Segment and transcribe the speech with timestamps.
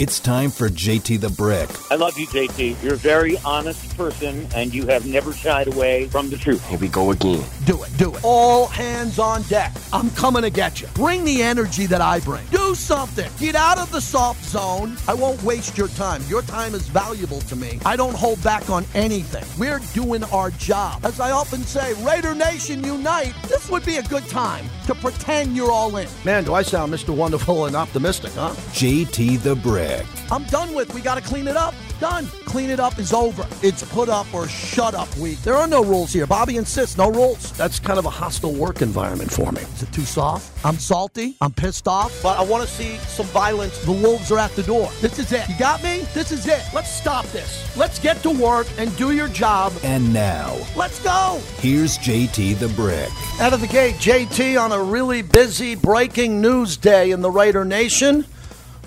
[0.00, 1.68] It's time for JT the Brick.
[1.90, 2.82] I love you, JT.
[2.82, 6.66] You're a very honest person, and you have never shied away from the truth.
[6.70, 7.44] Here we go again.
[7.66, 8.20] Do it, do it.
[8.24, 9.76] All hands on deck.
[9.92, 10.88] I'm coming to get you.
[10.94, 12.46] Bring the energy that I bring.
[12.46, 13.30] Do something.
[13.38, 14.96] Get out of the soft zone.
[15.06, 16.22] I won't waste your time.
[16.30, 17.78] Your time is valuable to me.
[17.84, 19.44] I don't hold back on anything.
[19.58, 21.04] We're doing our job.
[21.04, 23.34] As I often say, Raider Nation unite.
[23.48, 26.08] This would be a good time to pretend you're all in.
[26.24, 27.14] Man, do I sound Mr.
[27.14, 28.54] Wonderful and optimistic, huh?
[28.72, 29.89] JT the Brick.
[30.30, 30.92] I'm done with.
[30.94, 31.74] We got to clean it up.
[32.00, 32.26] Done.
[32.46, 33.46] Clean it up is over.
[33.62, 35.38] It's put up or shut up week.
[35.42, 36.26] There are no rules here.
[36.26, 37.52] Bobby insists, no rules.
[37.52, 39.60] That's kind of a hostile work environment for me.
[39.62, 40.64] Is it too soft?
[40.64, 41.36] I'm salty.
[41.40, 42.22] I'm pissed off.
[42.22, 43.76] But I want to see some violence.
[43.84, 44.88] The wolves are at the door.
[45.00, 45.46] This is it.
[45.48, 46.06] You got me?
[46.14, 46.62] This is it.
[46.74, 47.76] Let's stop this.
[47.76, 49.72] Let's get to work and do your job.
[49.82, 51.40] And now, Let's go.
[51.58, 53.10] here's JT the Brick.
[53.40, 57.64] Out of the gate, JT on a really busy breaking news day in the Raider
[57.64, 58.24] Nation.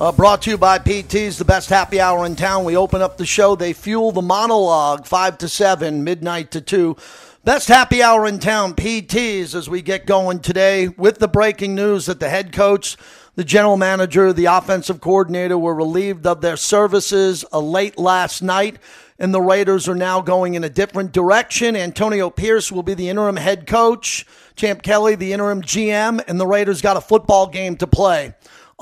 [0.01, 2.63] Uh, brought to you by PT's, the best happy hour in town.
[2.63, 3.55] We open up the show.
[3.55, 6.97] They fuel the monologue, 5 to 7, midnight to 2.
[7.43, 12.07] Best happy hour in town, PT's, as we get going today with the breaking news
[12.07, 12.97] that the head coach,
[13.35, 18.79] the general manager, the offensive coordinator were relieved of their services uh, late last night
[19.19, 21.75] and the Raiders are now going in a different direction.
[21.75, 24.25] Antonio Pierce will be the interim head coach,
[24.55, 28.33] Champ Kelly, the interim GM, and the Raiders got a football game to play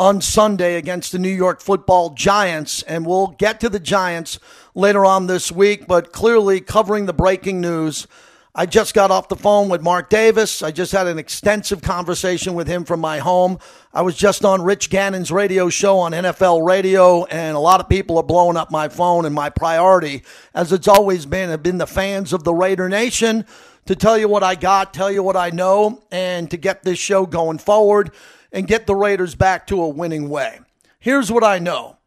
[0.01, 2.81] on Sunday against the New York football Giants.
[2.81, 4.39] And we'll get to the Giants
[4.73, 8.07] later on this week, but clearly covering the breaking news.
[8.55, 10.63] I just got off the phone with Mark Davis.
[10.63, 13.59] I just had an extensive conversation with him from my home.
[13.93, 17.87] I was just on Rich Gannon's radio show on NFL radio, and a lot of
[17.87, 19.27] people are blowing up my phone.
[19.27, 20.23] And my priority,
[20.55, 23.45] as it's always been, have been the fans of the Raider Nation
[23.85, 26.97] to tell you what I got, tell you what I know, and to get this
[26.97, 28.09] show going forward
[28.51, 30.59] and get the Raiders back to a winning way.
[30.99, 31.97] Here's what I know.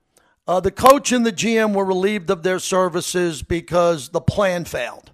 [0.46, 5.12] Uh, the coach and the GM were relieved of their services because the plan failed.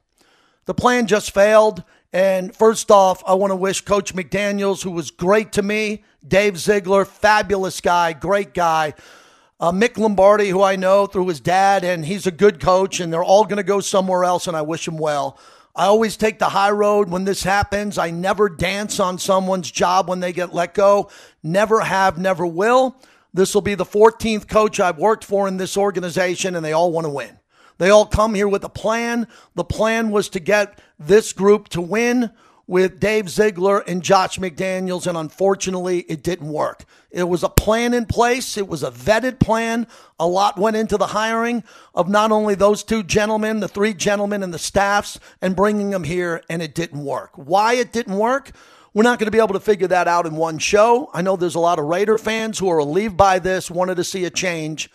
[0.66, 1.84] The plan just failed.
[2.12, 6.58] And first off, I want to wish Coach McDaniels, who was great to me, Dave
[6.58, 8.94] Ziegler, fabulous guy, great guy.
[9.60, 13.12] Uh, Mick Lombardi, who I know through his dad, and he's a good coach, and
[13.12, 15.38] they're all going to go somewhere else, and I wish him well.
[15.80, 17.96] I always take the high road when this happens.
[17.96, 21.08] I never dance on someone's job when they get let go.
[21.42, 22.96] Never have, never will.
[23.32, 26.92] This will be the 14th coach I've worked for in this organization, and they all
[26.92, 27.38] want to win.
[27.78, 29.26] They all come here with a plan.
[29.54, 32.30] The plan was to get this group to win
[32.70, 36.84] with Dave Ziegler and Josh McDaniels, and unfortunately, it didn't work.
[37.10, 39.88] It was a plan in place, it was a vetted plan.
[40.20, 41.64] A lot went into the hiring
[41.96, 46.04] of not only those two gentlemen, the three gentlemen and the staffs, and bringing them
[46.04, 47.32] here, and it didn't work.
[47.34, 48.52] Why it didn't work?
[48.94, 51.10] We're not going to be able to figure that out in one show.
[51.12, 54.04] I know there's a lot of Raider fans who are relieved by this, wanted to
[54.04, 54.92] see a change,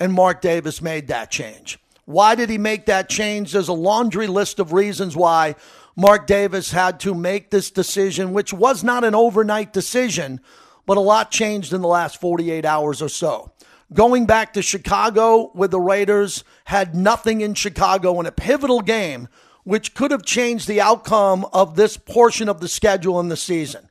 [0.00, 1.78] and Mark Davis made that change.
[2.06, 3.52] Why did he make that change?
[3.52, 5.56] There's a laundry list of reasons why
[5.98, 10.40] Mark Davis had to make this decision, which was not an overnight decision,
[10.86, 13.50] but a lot changed in the last 48 hours or so.
[13.92, 19.26] Going back to Chicago with the Raiders had nothing in Chicago in a pivotal game,
[19.64, 23.88] which could have changed the outcome of this portion of the schedule in the season.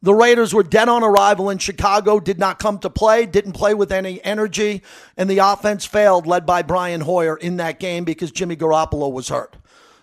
[0.00, 3.74] The Raiders were dead on arrival in Chicago, did not come to play, didn't play
[3.74, 4.82] with any energy,
[5.14, 9.28] and the offense failed, led by Brian Hoyer in that game because Jimmy Garoppolo was
[9.28, 9.56] hurt.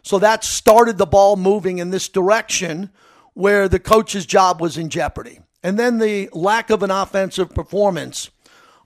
[0.08, 2.92] So that started the ball moving in this direction
[3.34, 5.42] where the coach's job was in jeopardy.
[5.62, 8.30] And then the lack of an offensive performance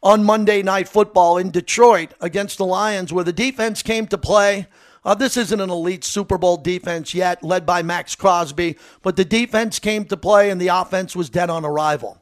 [0.01, 4.65] on Monday Night Football in Detroit against the Lions, where the defense came to play.
[5.05, 9.23] Uh, this isn't an elite Super Bowl defense yet, led by Maxx Crosby, but the
[9.23, 12.19] defense came to play and the offense was dead on arrival.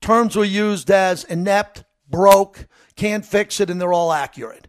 [0.00, 2.66] Terms were used as inept, broke,
[2.96, 4.66] can't fix it, and they're all accurate.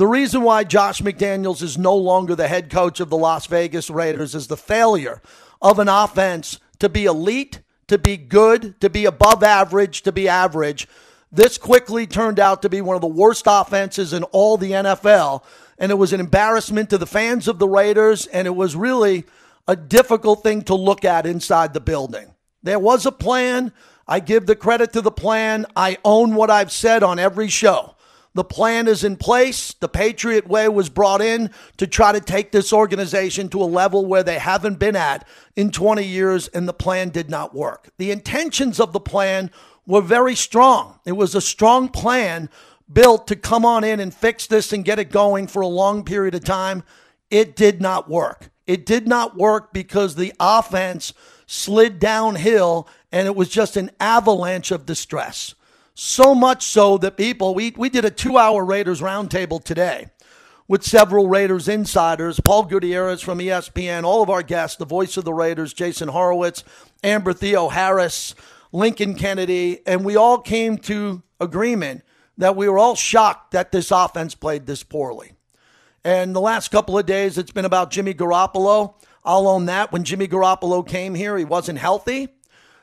[0.00, 3.90] The reason why Josh McDaniels is no longer the head coach of the Las Vegas
[3.90, 5.20] Raiders is the failure
[5.60, 10.26] of an offense to be elite, to be good, to be above average, to be
[10.26, 10.88] average.
[11.30, 15.44] This quickly turned out to be one of the worst offenses in all the NFL
[15.76, 19.26] and it was an embarrassment to the fans of the Raiders, and it was really
[19.68, 22.34] a difficult thing to look at inside the building.
[22.62, 23.70] There was a plan.
[24.08, 25.66] I give the credit to the plan.
[25.76, 27.96] I own what I've said on every show.
[28.34, 29.72] The plan is in place.
[29.72, 34.06] The Patriot Way was brought in to try to take this organization to a level
[34.06, 37.90] where they haven't been at in 20 years, and the plan did not work.
[37.98, 39.50] The intentions of the plan
[39.86, 41.00] were very strong.
[41.04, 42.48] It was a strong plan
[42.92, 46.04] built to come on in and fix this and get it going for a long
[46.04, 46.84] period of time.
[47.30, 48.50] It did not work.
[48.66, 51.12] It did not work because the offense
[51.46, 55.54] slid downhill and it was just an avalanche of distress.
[56.02, 60.06] So much so that people, we, we did a two hour Raiders roundtable today
[60.66, 65.26] with several Raiders insiders, Paul Gutierrez from ESPN, all of our guests, the voice of
[65.26, 66.64] the Raiders, Jason Horowitz,
[67.04, 68.32] Amber Theoharis,
[68.72, 72.02] Lincoln Kennedy, and we all came to agreement
[72.38, 75.34] that we were all shocked that this offense played this poorly.
[76.02, 78.94] And the last couple of days, it's been about Jimmy Garoppolo.
[79.22, 79.92] I'll own that.
[79.92, 82.28] When Jimmy Garoppolo came here, he wasn't healthy.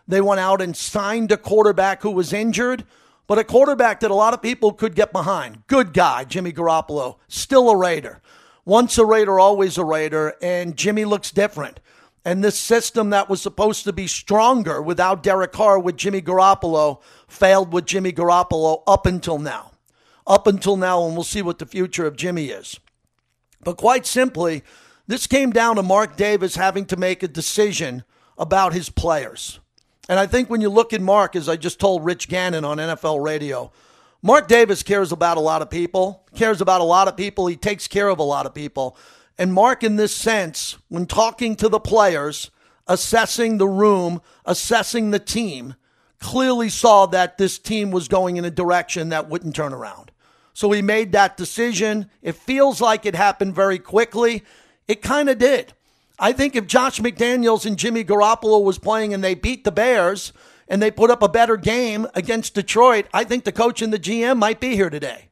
[0.07, 2.85] They went out and signed a quarterback who was injured,
[3.27, 5.67] but a quarterback that a lot of people could get behind.
[5.67, 7.17] Good guy, Jimmy Garoppolo.
[7.27, 8.21] Still a Raider.
[8.65, 10.35] Once a Raider, always a Raider.
[10.41, 11.81] And Jimmy looks different.
[12.23, 17.01] And this system that was supposed to be stronger without Derek Carr with Jimmy Garoppolo
[17.27, 19.71] failed with Jimmy Garoppolo up until now.
[20.25, 22.79] Up until now, and we'll see what the future of Jimmy is.
[23.63, 24.63] But quite simply,
[25.07, 28.03] this came down to Mark Davis having to make a decision
[28.37, 29.59] about his players.
[30.09, 32.77] And I think when you look at Mark, as I just told Rich Gannon on
[32.77, 33.71] NFL radio,
[34.21, 37.47] Mark Davis cares about a lot of people, cares about a lot of people.
[37.47, 38.97] He takes care of a lot of people.
[39.37, 42.49] And Mark, in this sense, when talking to the players,
[42.87, 45.75] assessing the room, assessing the team,
[46.19, 50.11] clearly saw that this team was going in a direction that wouldn't turn around.
[50.53, 52.09] So he made that decision.
[52.23, 54.43] It feels like it happened very quickly.
[54.87, 55.73] It kind of did.
[56.19, 60.33] I think if Josh McDaniels and Jimmy Garoppolo was playing and they beat the Bears
[60.67, 63.99] and they put up a better game against Detroit, I think the coach and the
[63.99, 65.29] GM might be here today.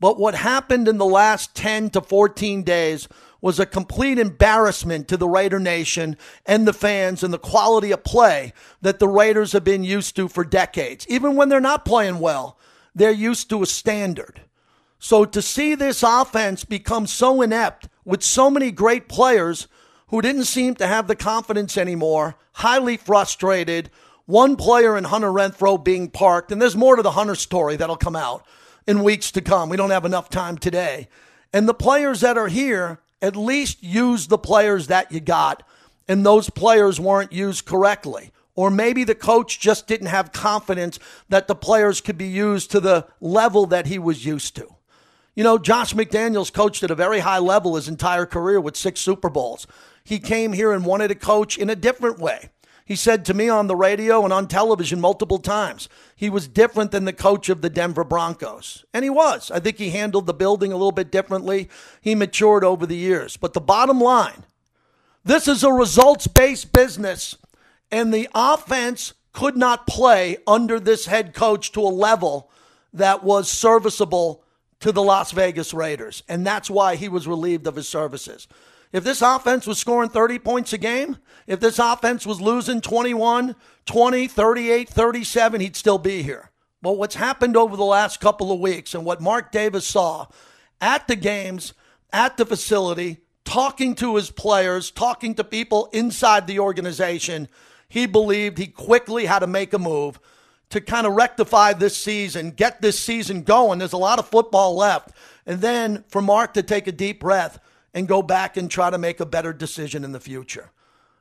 [0.00, 3.08] But what happened in the last 10 to 14 days
[3.40, 6.16] was a complete embarrassment to the Raider Nation
[6.46, 10.28] and the fans and the quality of play that the Raiders have been used to
[10.28, 11.06] for decades.
[11.08, 12.58] Even when they're not playing well,
[12.94, 14.40] they're used to a standard.
[14.98, 19.68] So to see this offense become so inept with so many great players
[20.14, 23.90] who didn't seem to have the confidence anymore, highly frustrated,
[24.26, 27.96] one player in Hunter Renfrow being parked, and there's more to the Hunter story that'll
[27.96, 28.46] come out
[28.86, 29.68] in weeks to come.
[29.68, 31.08] We don't have enough time today.
[31.52, 35.64] And the players that are here at least use the players that you got,
[36.06, 38.30] and those players weren't used correctly.
[38.54, 42.78] Or maybe the coach just didn't have confidence that the players could be used to
[42.78, 44.76] the level that he was used to.
[45.34, 49.00] You know, Josh McDaniels coached at a very high level his entire career with six
[49.00, 49.66] Super Bowls.
[50.04, 52.50] He came here and wanted to coach in a different way.
[52.84, 56.90] He said to me on the radio and on television multiple times, he was different
[56.90, 58.84] than the coach of the Denver Broncos.
[58.92, 59.50] And he was.
[59.50, 61.70] I think he handled the building a little bit differently.
[62.02, 63.38] He matured over the years.
[63.38, 64.44] But the bottom line
[65.24, 67.38] this is a results based business,
[67.90, 72.50] and the offense could not play under this head coach to a level
[72.92, 74.44] that was serviceable
[74.80, 76.22] to the Las Vegas Raiders.
[76.28, 78.46] And that's why he was relieved of his services.
[78.94, 81.16] If this offense was scoring 30 points a game,
[81.48, 83.56] if this offense was losing 21,
[83.86, 86.52] 20, 38, 37, he'd still be here.
[86.80, 90.28] But what's happened over the last couple of weeks and what Mark Davis saw
[90.80, 91.74] at the games,
[92.12, 97.48] at the facility, talking to his players, talking to people inside the organization,
[97.88, 100.20] he believed he quickly had to make a move
[100.70, 103.80] to kind of rectify this season, get this season going.
[103.80, 105.10] There's a lot of football left.
[105.46, 107.58] And then for Mark to take a deep breath
[107.94, 110.70] and go back and try to make a better decision in the future.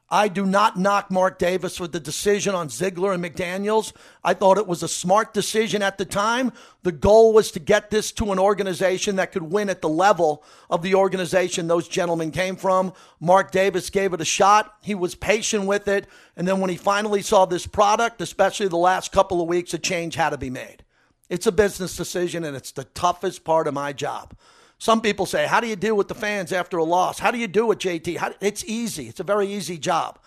[0.09, 3.93] I do not knock Mark Davis for the decision on Ziegler and McDaniels.
[4.23, 6.53] I thought it was a smart decision at the time.
[6.83, 10.43] The goal was to get this to an organization that could win at the level
[10.69, 12.93] of the organization those gentlemen came from.
[13.19, 14.75] Mark Davis gave it a shot.
[14.83, 16.05] He was patient with it.
[16.37, 19.79] And then when he finally saw this product, especially the last couple of weeks, a
[19.79, 20.83] change had to be made.
[21.27, 24.35] It's a business decision, and it's the toughest part of my job.
[24.83, 27.17] Some people say, How do you deal with the fans after a loss?
[27.17, 28.17] How do you do it, JT?
[28.17, 29.07] How, it's easy.
[29.07, 30.19] It's a very easy job.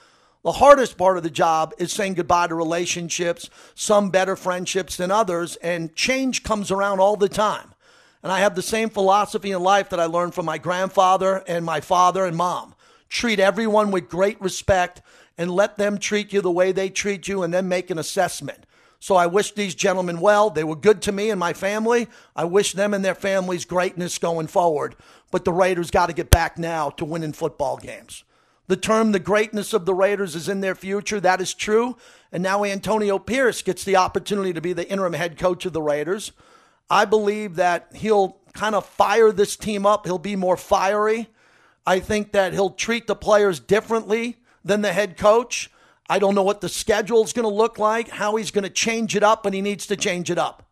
[0.44, 5.10] The hardest part of the job is saying goodbye to relationships, some better friendships than
[5.10, 7.75] others, and change comes around all the time.
[8.22, 11.62] And I have the same philosophy in life that I learned from my grandfather and
[11.62, 12.75] my father and mom.
[13.10, 15.02] Treat everyone with great respect
[15.36, 18.64] and let them treat you the way they treat you and then make an assessment.
[18.99, 20.50] So I wish these gentlemen well.
[20.50, 22.09] They were good to me and my family.
[22.35, 24.97] I wish them and their families greatness going forward.
[25.31, 28.25] But the Raiders got to get back now to winning football games.
[28.69, 31.21] The term the greatness of the Raiders is in their future.
[31.21, 31.97] That is true.
[32.33, 35.83] And now Antonio Pierce gets the opportunity to be the interim head coach of the
[35.83, 36.33] Raiders.
[36.91, 40.07] I believe that he'll kind of fire this team up.
[40.07, 41.29] He'll be more fiery.
[41.87, 45.71] I think that he'll treat the players differently than the head coach.
[46.08, 48.70] I don't know what the schedule is going to look like, how he's going to
[48.70, 50.70] change it up, and he needs to change it up.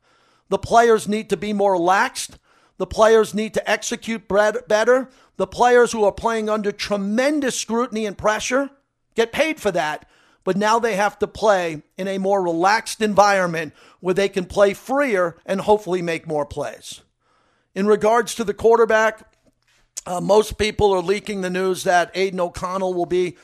[0.48, 2.38] The players need to be more relaxed.
[2.76, 5.08] The players need to execute better.
[5.36, 8.70] The players who are playing under tremendous scrutiny and pressure
[9.14, 10.08] get paid for that,
[10.44, 14.74] but now they have to play in a more relaxed environment where they can play
[14.74, 17.00] freer and hopefully make more plays.
[17.74, 19.26] In regards to the quarterback,
[20.06, 23.36] uh, most people are leaking the news that Aidan O'Connell will be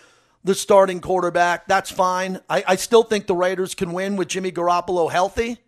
[0.43, 1.67] the starting quarterback.
[1.67, 2.41] That's fine.
[2.49, 5.59] I, I still think the Raiders can win with Jimmy Garoppolo healthy.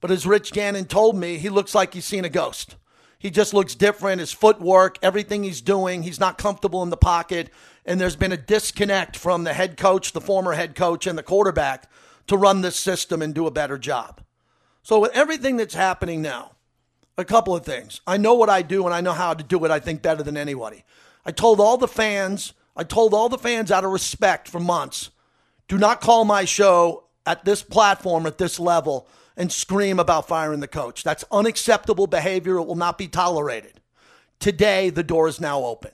[0.00, 2.76] But as Rich Gannon told me, he looks like he's seen a ghost.
[3.18, 4.20] He just looks different.
[4.20, 7.50] His footwork, everything he's doing, he's not comfortable in the pocket.
[7.84, 11.22] And there's been a disconnect from the head coach, the former head coach, and the
[11.22, 11.90] quarterback
[12.26, 14.20] to run this system and do a better job.
[14.82, 16.52] So, with everything that's happening now,
[17.18, 18.00] a couple of things.
[18.06, 20.22] I know what I do and I know how to do it, I think, better
[20.22, 20.84] than anybody.
[21.24, 25.10] I told all the fans, I told all the fans out of respect for months
[25.68, 30.60] do not call my show at this platform, at this level, and scream about firing
[30.60, 31.02] the coach.
[31.02, 32.56] That's unacceptable behavior.
[32.58, 33.80] It will not be tolerated.
[34.38, 35.90] Today, the door is now open.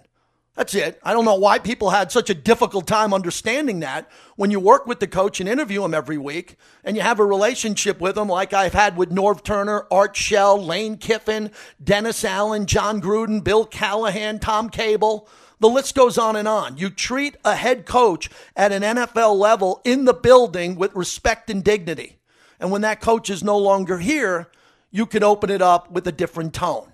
[0.54, 1.00] That's it.
[1.02, 4.86] I don't know why people had such a difficult time understanding that when you work
[4.86, 8.28] with the coach and interview him every week and you have a relationship with him
[8.28, 11.50] like I've had with Norv Turner, Art Shell, Lane Kiffin,
[11.82, 15.26] Dennis Allen, Jon Gruden, Bill Callahan, Tom Cable.
[15.62, 16.76] The list goes on and on.
[16.76, 21.62] You treat a head coach at an NFL level in the building with respect and
[21.62, 22.19] dignity.
[22.59, 24.50] And when that coach is no longer here,
[24.90, 26.90] you can open it up with a different tone.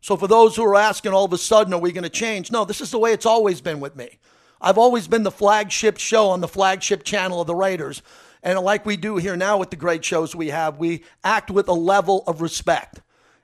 [0.00, 2.50] So for those who are asking all of a sudden, are we going to change?
[2.50, 4.18] No, this is the way it's always been with me.
[4.60, 8.02] I've always been the flagship show on the flagship channel of the Raiders.
[8.42, 11.68] And like we do here now with the great shows we have, we act with
[11.68, 13.00] a level of respect.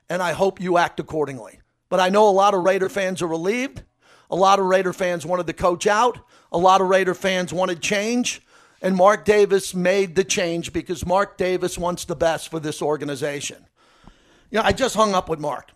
[0.09, 1.61] And I hope you act accordingly.
[1.87, 3.83] But I know a lot of Raider fans are relieved.
[4.29, 6.19] A lot of Raider fans wanted the coach out.
[6.51, 8.41] A lot of Raider fans wanted change.
[8.81, 13.65] And Mark Davis made the change because Mark Davis wants the best for this organization.
[14.51, 15.71] You know, I just hung up with Mark.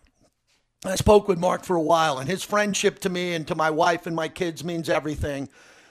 [0.84, 3.68] I spoke with Mark for a while, and his friendship to me and to my
[3.68, 5.48] wife and my kids means everything.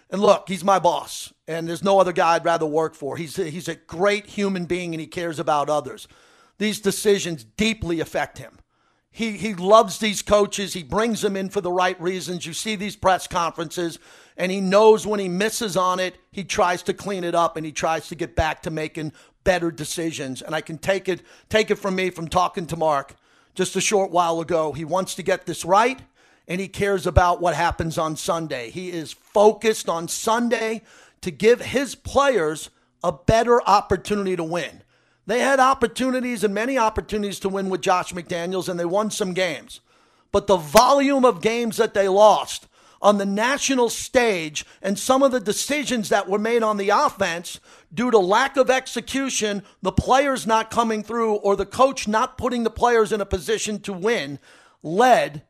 [0.10, 3.16] And look, he's my boss, and there's no other guy I'd rather work for.
[3.16, 6.08] He's a, he's a great human being, and he cares about others.
[6.58, 8.58] These decisions deeply affect him.
[9.12, 10.74] He, he loves these coaches.
[10.74, 12.46] He brings them in for the right reasons.
[12.46, 14.00] You see these press conferences,
[14.38, 17.66] and he knows when he misses on it, he tries to clean it up and
[17.66, 19.14] he tries to get back to making
[19.44, 20.42] better decisions.
[20.42, 23.16] And I can take it take it from me from talking to Mark
[23.56, 24.74] just a short while ago.
[24.74, 26.00] He wants to get this right
[26.48, 28.70] and he cares about what happens on Sunday.
[28.70, 30.82] He is focused on Sunday
[31.22, 32.70] to give his players
[33.04, 34.84] a better opportunity to win.
[35.30, 39.36] They had opportunities and many opportunities to win with Josh McDaniels, and they won some
[39.36, 39.80] games.
[40.32, 42.68] But the volume of games that they lost
[43.00, 47.60] on the national stage and some of the decisions that were made on the offense
[47.94, 52.64] due to lack of execution, the players not coming through, or the coach not putting
[52.64, 54.40] the players in a position to win,
[54.82, 55.44] led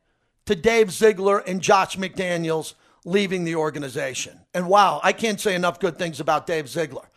[0.44, 2.74] to Dave Ziegler and Josh McDaniels
[3.06, 4.40] leaving the organization.
[4.52, 7.08] And wow, I can't say enough good things about Dave Ziegler.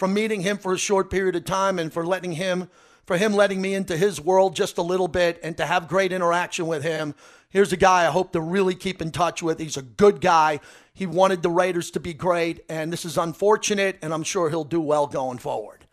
[0.00, 2.68] From meeting him for a short period of time and for letting him
[3.06, 6.12] for him letting me into his world just a little bit and to have great
[6.12, 7.14] interaction with him
[7.50, 9.58] Here's a guy I hope to really keep in touch with.
[9.58, 10.60] He's a good guy.
[10.94, 14.62] He wanted the Raiders to be great, and this is unfortunate, and I'm sure he'll
[14.62, 15.84] do well going forward.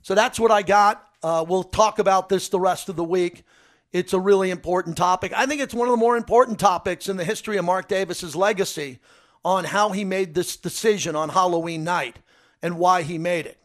[0.00, 1.06] So that's what I got.
[1.22, 3.44] Uh, we'll talk about this the rest of the week.
[3.92, 5.34] It's a really important topic.
[5.36, 8.34] I think it's one of the more important topics in the history of Mark Davis's
[8.34, 8.98] legacy
[9.44, 12.20] on how he made this decision on Halloween night
[12.62, 13.58] and why he made it.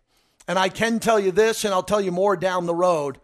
[0.47, 3.19] And I can tell you this, and I'll tell you more down the road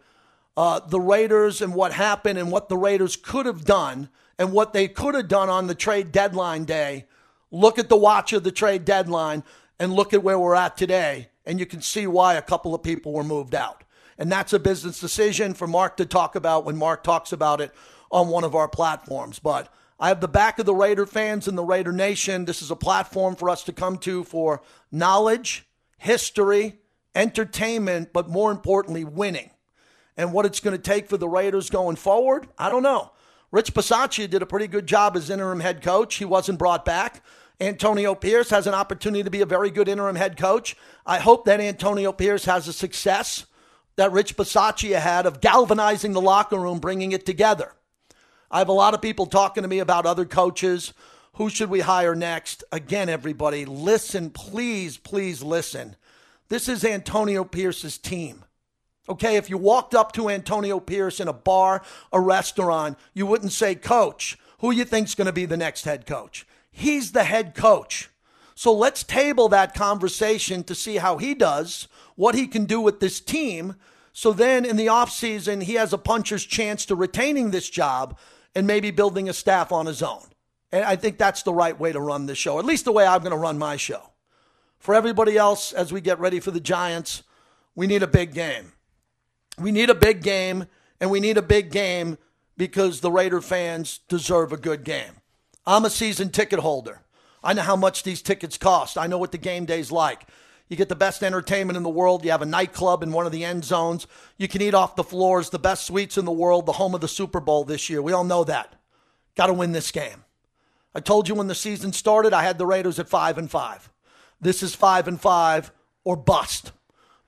[0.56, 4.72] uh, the Raiders and what happened and what the Raiders could have done and what
[4.72, 7.06] they could have done on the trade deadline day.
[7.50, 9.42] Look at the watch of the trade deadline
[9.78, 12.82] and look at where we're at today, and you can see why a couple of
[12.82, 13.82] people were moved out.
[14.16, 17.72] And that's a business decision for Mark to talk about when Mark talks about it
[18.12, 19.40] on one of our platforms.
[19.40, 22.44] But I have the back of the Raider fans and the Raider Nation.
[22.44, 24.60] This is a platform for us to come to for
[24.90, 25.66] knowledge,
[25.98, 26.80] history,
[27.14, 29.50] entertainment, but more importantly, winning
[30.16, 33.10] and what it's going to take for the Raiders going forward, I don't know.
[33.50, 36.16] Rich Bisaccia did a pretty good job as interim head coach.
[36.16, 37.22] He wasn't brought back.
[37.60, 40.76] Antonio Pierce has an opportunity to be a very good interim head coach.
[41.06, 43.46] I hope that Antonio Pierce has a success
[43.96, 47.72] that Rich Bisaccia had of galvanizing the locker room, bringing it together.
[48.50, 50.92] I have a lot of people talking to me about other coaches.
[51.34, 52.62] Who should we hire next?
[52.70, 55.96] Again, everybody, listen, please, please listen.
[56.48, 58.44] This is Antonio Pierce's team.
[59.08, 61.82] Okay, if you walked up to Antonio Pierce in a bar,
[62.12, 66.06] a restaurant, you wouldn't say, Coach, who you think's going to be the next head
[66.06, 66.46] coach?
[66.70, 68.08] He's the head coach.
[68.54, 73.00] So let's table that conversation to see how he does, what he can do with
[73.00, 73.76] this team.
[74.12, 78.16] So then in the offseason, he has a puncher's chance to retaining this job
[78.54, 80.22] and maybe building a staff on his own.
[80.72, 83.06] And I think that's the right way to run the show, at least the way
[83.06, 84.10] I'm going to run my show.
[84.78, 87.22] For everybody else, as we get ready for the Giants,
[87.74, 88.72] we need a big game.
[89.58, 90.66] We need a big game,
[91.00, 92.18] and we need a big game
[92.56, 95.20] because the Raider fans deserve a good game.
[95.66, 97.00] I'm a season ticket holder.
[97.42, 98.98] I know how much these tickets cost.
[98.98, 100.26] I know what the game day's like.
[100.68, 102.24] You get the best entertainment in the world.
[102.24, 104.06] You have a nightclub in one of the end zones.
[104.38, 107.00] You can eat off the floors, the best suites in the world, the home of
[107.00, 108.00] the Super Bowl this year.
[108.00, 108.74] We all know that.
[109.36, 110.24] Got to win this game.
[110.94, 113.90] I told you when the season started, I had the Raiders at 5 and 5.
[114.40, 115.72] This is 5 and 5
[116.04, 116.72] or bust.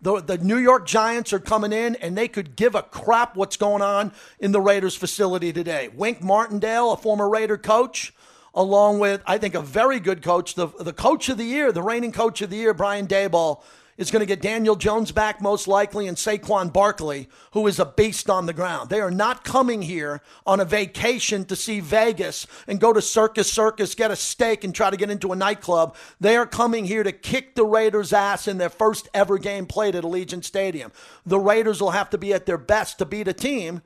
[0.00, 3.56] The, the New York Giants are coming in and they could give a crap what's
[3.56, 5.88] going on in the Raiders facility today.
[5.88, 8.14] Wink Martindale, a former Raider coach,
[8.56, 11.82] along with, I think, a very good coach, the, the coach of the year, the
[11.82, 13.62] reigning coach of the year, Brian Daboll,
[13.98, 17.86] is going to get Daniel Jones back most likely and Saquon Barkley, who is a
[17.86, 18.90] beast on the ground.
[18.90, 23.50] They are not coming here on a vacation to see Vegas and go to Circus
[23.50, 25.96] Circus, get a steak, and try to get into a nightclub.
[26.20, 29.94] They are coming here to kick the Raiders' ass in their first ever game played
[29.94, 30.92] at Allegiant Stadium.
[31.24, 33.80] The Raiders will have to be at their best to beat a team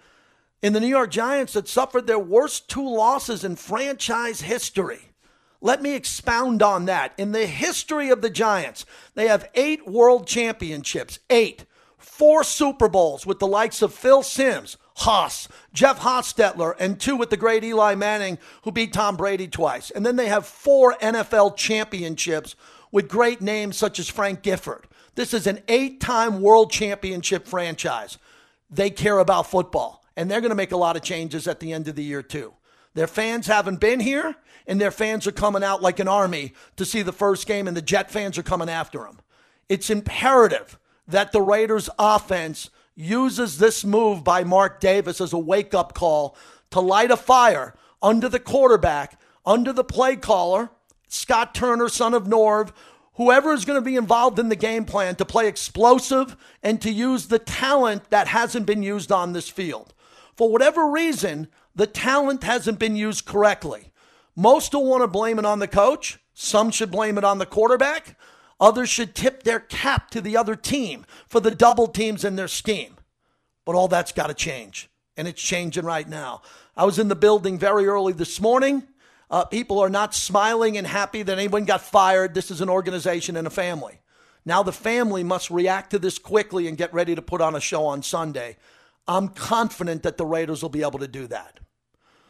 [0.63, 5.11] in the New York Giants that suffered their worst two losses in franchise history.
[5.61, 7.13] Let me expound on that.
[7.19, 11.67] In the history of the Giants, they have eight world championships, eight,
[11.99, 17.31] four Super Bowls with the likes of Phil Simms, Haas, Jeff Hostetler, and two with
[17.31, 19.91] the great Eli Manning, who beat Tom Brady twice.
[19.91, 22.57] And then they have four NFL championships
[22.91, 24.87] with great names such as Frank Gifford.
[25.15, 28.19] This is an eight time world championship franchise.
[28.71, 31.73] They care about football, and they're going to make a lot of changes at the
[31.73, 32.55] end of the year, too.
[32.95, 34.37] Their fans haven't been here,
[34.67, 37.77] and their fans are coming out like an army to see the first game, and
[37.77, 39.21] the Jet fans are coming after them.
[39.69, 45.75] It's imperative that the Raiders' offense uses this move by Mark Davis as a wake
[45.75, 46.37] up call
[46.71, 50.71] to light a fire under the quarterback, under the play caller,
[51.09, 52.73] Scott Turner, son of Norv,
[53.15, 56.91] whoever is going to be involved in the game plan to play explosive and to
[56.91, 59.93] use the talent that hasn't been used on this field.
[60.41, 63.93] For whatever reason, the talent hasn't been used correctly.
[64.35, 66.19] Most will want to blame it on the coach.
[66.33, 68.19] Some should blame it on the quarterback.
[68.59, 72.49] Others should tip their cap to the other team for the double teams in their
[72.49, 72.97] scheme.
[73.67, 76.41] But all that's got to change, and it's changing right now.
[76.75, 78.85] I was in the building very early this morning.
[79.31, 82.33] Uh, people are not smiling and happy that anyone got fired.
[82.33, 84.01] This is an organization and a family.
[84.47, 87.61] Now the family must react to this quickly and get ready to put on a
[87.61, 88.57] show on Sunday.
[89.11, 91.59] I'm confident that the Raiders will be able to do that.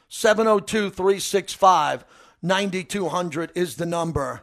[0.08, 2.06] 702 365
[2.42, 4.40] 9200 is the number.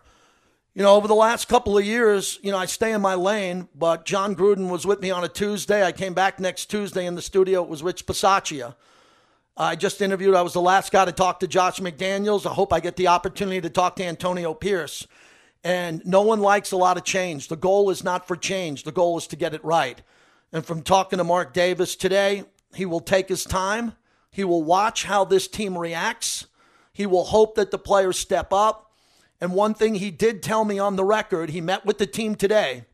[0.75, 3.69] You know, over the last couple of years, you know, I stay in my lane,
[3.73, 5.83] but Jon Gruden was with me on a Tuesday.
[5.83, 7.63] I came back next Tuesday in the studio.
[7.63, 8.75] It was Rich Bisaccia.
[9.57, 12.45] I just interviewed, I was the last guy to talk to Josh McDaniels.
[12.45, 15.07] I hope I get the opportunity to talk to Antonio Pierce.
[15.63, 17.47] And no one likes a lot of change.
[17.47, 20.03] The goal is not for change, the goal is to get it right.
[20.51, 23.93] And from talking to Mark Davis today, he will take his time.
[24.31, 26.47] He will watch how this team reacts.
[26.93, 28.91] He will hope that the players step up.
[29.39, 32.35] And one thing he did tell me on the record, he met with the team
[32.35, 32.85] today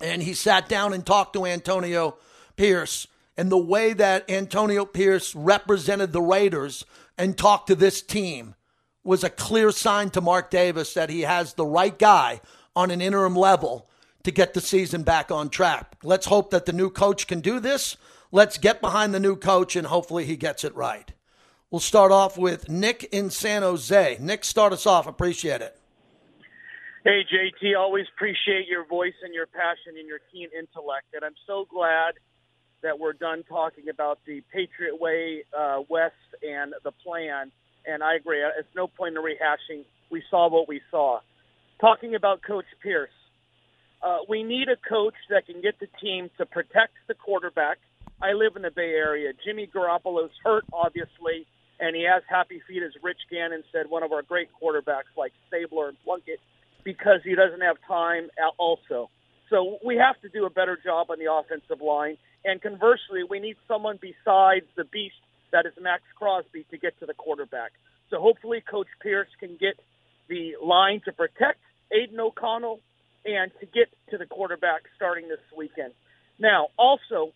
[0.00, 2.16] and he sat down and talked to Antonio
[2.56, 3.06] Pierce.
[3.36, 6.84] And the way that Antonio Pierce represented the Raiders
[7.16, 8.54] and talked to this team
[9.02, 12.40] was a clear sign to Mark Davis that he has the right guy
[12.76, 13.88] on an interim level
[14.24, 15.96] to get the season back on track.
[16.02, 17.96] Let's hope that the new coach can do this.
[18.32, 21.12] Let's get behind the new coach and hopefully he gets it right.
[21.70, 24.16] We'll start off with Nick in San Jose.
[24.20, 25.06] Nick, start us off.
[25.06, 25.78] Appreciate it.
[27.04, 31.06] Hey, JT, always appreciate your voice and your passion and your keen intellect.
[31.14, 32.14] And I'm so glad
[32.82, 37.52] that we're done talking about the Patriot Way uh, West and the plan.
[37.86, 38.40] And I agree.
[38.58, 39.84] It's no point in rehashing.
[40.10, 41.20] We saw what we saw.
[41.80, 43.10] Talking about Coach Pierce,
[44.04, 47.78] uh, we need a coach that can get the team to protect the quarterback.
[48.20, 49.32] I live in the Bay Area.
[49.44, 51.46] Jimmy Garoppolo's hurt, obviously,
[51.80, 55.32] and he has happy feet, as Rich Gannon said, one of our great quarterbacks like
[55.48, 56.38] Stabler and Plunkett,
[56.84, 59.08] because he doesn't have time also.
[59.48, 62.18] So we have to do a better job on the offensive line.
[62.44, 65.16] And conversely, we need someone besides the beast
[65.52, 67.72] that is Maxx Crosby to get to the quarterback.
[68.10, 69.80] So hopefully, Coach Pierce can get
[70.28, 72.80] the line to protect Aidan O'Connell
[73.24, 75.92] and to get to the quarterback starting this weekend.
[76.38, 77.32] Now, also,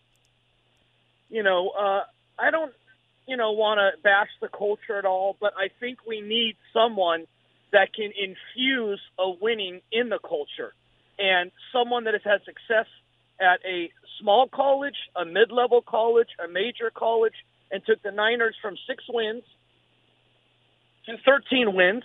[1.29, 2.03] you know, uh,
[2.37, 2.73] I don't,
[3.27, 7.25] you know, want to bash the culture at all, but I think we need someone
[7.71, 10.73] that can infuse a winning in the culture
[11.19, 12.87] and someone that has had success
[13.39, 17.33] at a small college, a mid-level college, a major college,
[17.71, 19.43] and took the Niners from six wins
[21.05, 22.03] to 13 wins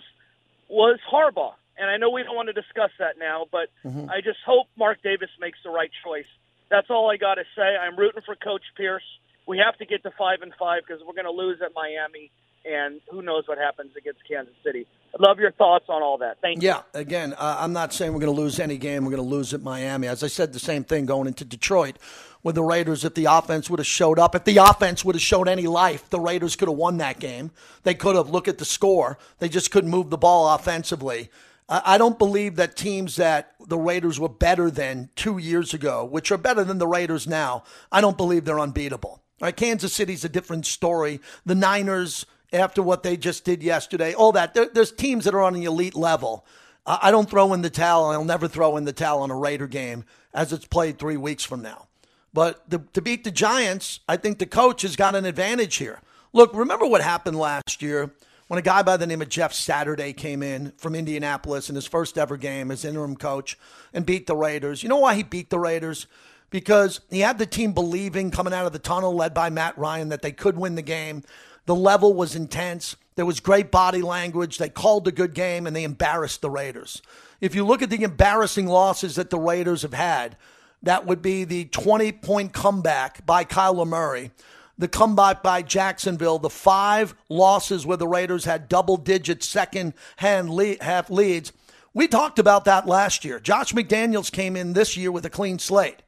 [0.69, 1.53] was Harbaugh.
[1.77, 3.69] And I know we don't want to discuss that now, but
[4.09, 6.25] I just hope Mark Davis makes the right choice.
[6.69, 7.75] That's all I got to say.
[7.75, 9.03] I'm rooting for Coach Pierce.
[9.47, 12.31] We have to get to five and five because we're going to lose at Miami,
[12.65, 14.87] and who knows what happens against Kansas City.
[15.13, 16.37] I'd love your thoughts on all that.
[16.41, 16.69] Thank you.
[16.69, 19.05] Yeah, again, uh, I'm not saying we're going to lose any game.
[19.05, 20.07] We're going to lose at Miami.
[20.07, 21.99] As I said, the same thing going into Detroit
[22.41, 23.05] with the Raiders.
[23.05, 26.09] If the offense would have showed up, if the offense would have showed any life,
[26.09, 27.51] the Raiders could have won that game.
[27.83, 28.29] They could have.
[28.29, 29.17] Look at the score.
[29.39, 31.29] They just couldn't move the ball offensively.
[31.67, 36.31] I don't believe that teams that the Raiders were better than two years ago, which
[36.31, 39.09] are better than the Raiders now, I don't believe they're unbeatable.
[39.09, 41.19] All right, Kansas City's a different story.
[41.45, 44.53] The Niners, after what they just did yesterday, all that.
[44.53, 46.45] There, there's teams that are on an elite level.
[46.85, 48.11] I I don't throw in the towel.
[48.11, 51.43] I'll never throw in the towel on a Raider game as it's played three weeks
[51.43, 51.87] from now.
[52.31, 56.01] But the, to beat the Giants, I think the coach has got an advantage here.
[56.31, 58.11] Look, remember what happened last year
[58.47, 61.87] when a guy by the name of Jeff Saturday came in from Indianapolis in his
[61.87, 63.57] first ever game as interim coach
[63.93, 64.83] and beat the Raiders.
[64.83, 66.05] You know why he beat the Raiders?
[66.51, 70.09] Because he had the team believing coming out of the tunnel led by Matt Ryan
[70.09, 71.23] that they could win the game.
[71.65, 72.95] The level was intense.
[73.15, 74.57] There was great body language.
[74.57, 77.01] They called a good game and they embarrassed the Raiders.
[77.41, 80.37] If you look at the embarrassing losses that the Raiders have had,
[80.83, 84.31] that would be the 20 point comeback by Kyler Murray,
[84.77, 90.49] the comeback by Jacksonville, the five losses where the Raiders had double digit second hand
[90.49, 91.53] lead, half leads.
[91.93, 93.39] We talked about that last year.
[93.39, 96.03] Josh McDaniels came in this year with a clean slate.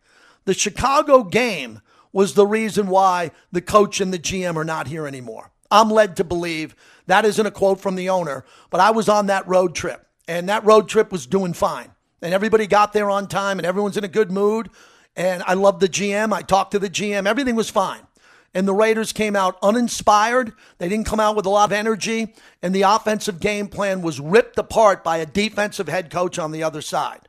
[0.46, 5.08] The Chicago game was the reason why the coach and the GM are not here
[5.08, 5.52] anymore.
[5.70, 6.76] I'm led to believe
[7.06, 10.50] that isn't a quote from the owner, but I was on that road trip, and
[10.50, 11.92] that road trip was doing fine.
[12.22, 14.70] And everybody got there on time, and everyone's in a good mood.
[15.16, 16.34] And I love the GM.
[16.34, 17.28] I talked to the GM.
[17.28, 18.07] Everything was fine.
[18.54, 20.54] And the Raiders came out uninspired.
[20.78, 22.34] They didn't come out with a lot of energy.
[22.62, 26.64] And the offensive game plan was ripped apart by a defensive head coach on the
[26.64, 27.28] other side.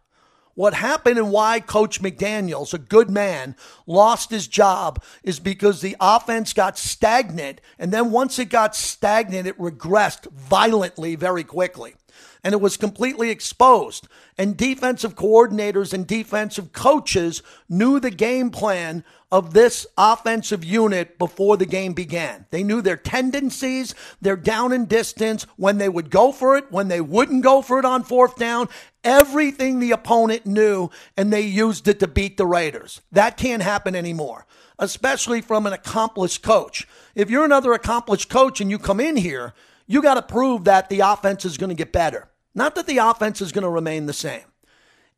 [0.59, 3.55] What happened and why Coach McDaniels, a good man,
[3.87, 7.61] lost his job is because the offense got stagnant.
[7.79, 11.95] And then once it got stagnant, it regressed violently very quickly.
[12.45, 14.07] And it was completely exposed.
[14.37, 21.57] And defensive coordinators and defensive coaches knew the game plan of this offensive unit before
[21.57, 22.47] the game began.
[22.51, 26.89] They knew their tendencies, their down and distance, when they would go for it, when
[26.89, 28.69] they wouldn't go for it on fourth down,
[29.05, 33.03] everything the opponent knew, and they used it to beat the Raiders.
[33.13, 34.47] That can't happen anymore,
[34.79, 36.89] especially from an accomplished coach.
[37.15, 39.53] If you're another accomplished coach and you come in here,
[39.89, 42.99] you got to prove that the offense is going to get better, not that the
[42.99, 44.45] offense is going to remain the same.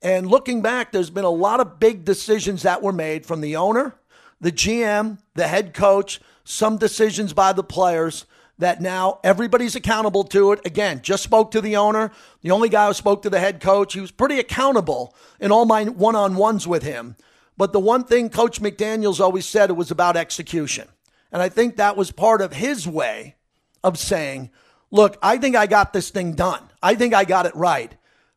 [0.01, 3.57] And looking back, there's been a lot of big decisions that were made from the
[3.57, 3.97] owner,
[4.41, 8.25] the GM, the head coach, some decisions by the players
[8.59, 10.61] that now everybody's accountable to it.
[10.65, 12.13] Again, just spoke to the owner.
[12.43, 15.67] The only guy who spoke to the head coach, he was pretty accountable in all
[15.67, 17.17] my one on ones with him.
[17.57, 20.89] But the one thing Coach McDaniels always said it was about execution.
[21.33, 23.37] And I think that was part of his way
[23.83, 24.51] of saying,
[24.91, 26.63] look, I think I got this thing done.
[26.83, 27.95] I think I got it right,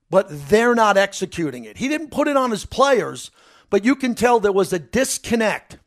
[0.10, 1.78] but they're not executing it.
[1.78, 3.32] He didn't put it on his players,
[3.70, 5.78] but you can tell there was a disconnect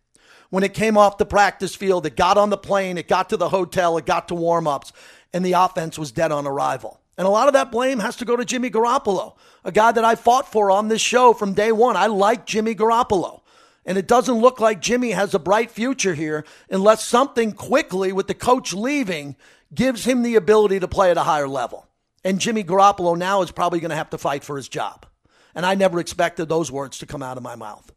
[0.51, 2.07] when it came off the practice field.
[2.07, 4.93] It got on the plane, it got to the hotel, it got to warm ups,
[5.33, 7.01] and the offense was dead on arrival.
[7.19, 10.05] And a lot of that blame has to go to Jimmy Garoppolo, a guy that
[10.05, 11.97] I fought for on this show from day one.
[11.97, 13.41] I like Jimmy Garoppolo.
[13.87, 18.27] And it doesn't look like Jimmy has a bright future here unless something quickly with
[18.27, 19.37] the coach leaving
[19.73, 21.87] gives him the ability to play at a higher level.
[22.25, 25.07] And Jimmy Garoppolo now is probably going to have to fight for his job.
[25.55, 27.93] And I never expected those words to come out of my mouth.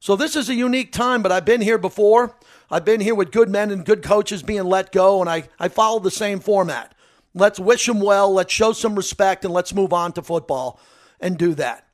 [0.00, 2.34] So this is a unique time, but I've been here before.
[2.70, 5.68] I've been here with good men and good coaches being let go, and I, I
[5.68, 6.94] follow the same format.
[7.34, 10.80] Let's wish them well, let's show some respect, and let's move on to football
[11.20, 11.85] and do that.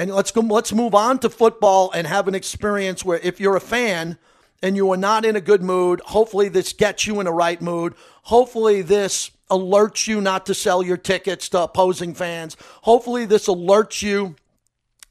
[0.00, 3.56] And let's go, let's move on to football and have an experience where if you're
[3.56, 4.16] a fan
[4.62, 7.60] and you are not in a good mood, hopefully this gets you in a right
[7.60, 7.94] mood.
[8.22, 12.56] Hopefully this alerts you not to sell your tickets to opposing fans.
[12.80, 14.36] Hopefully this alerts you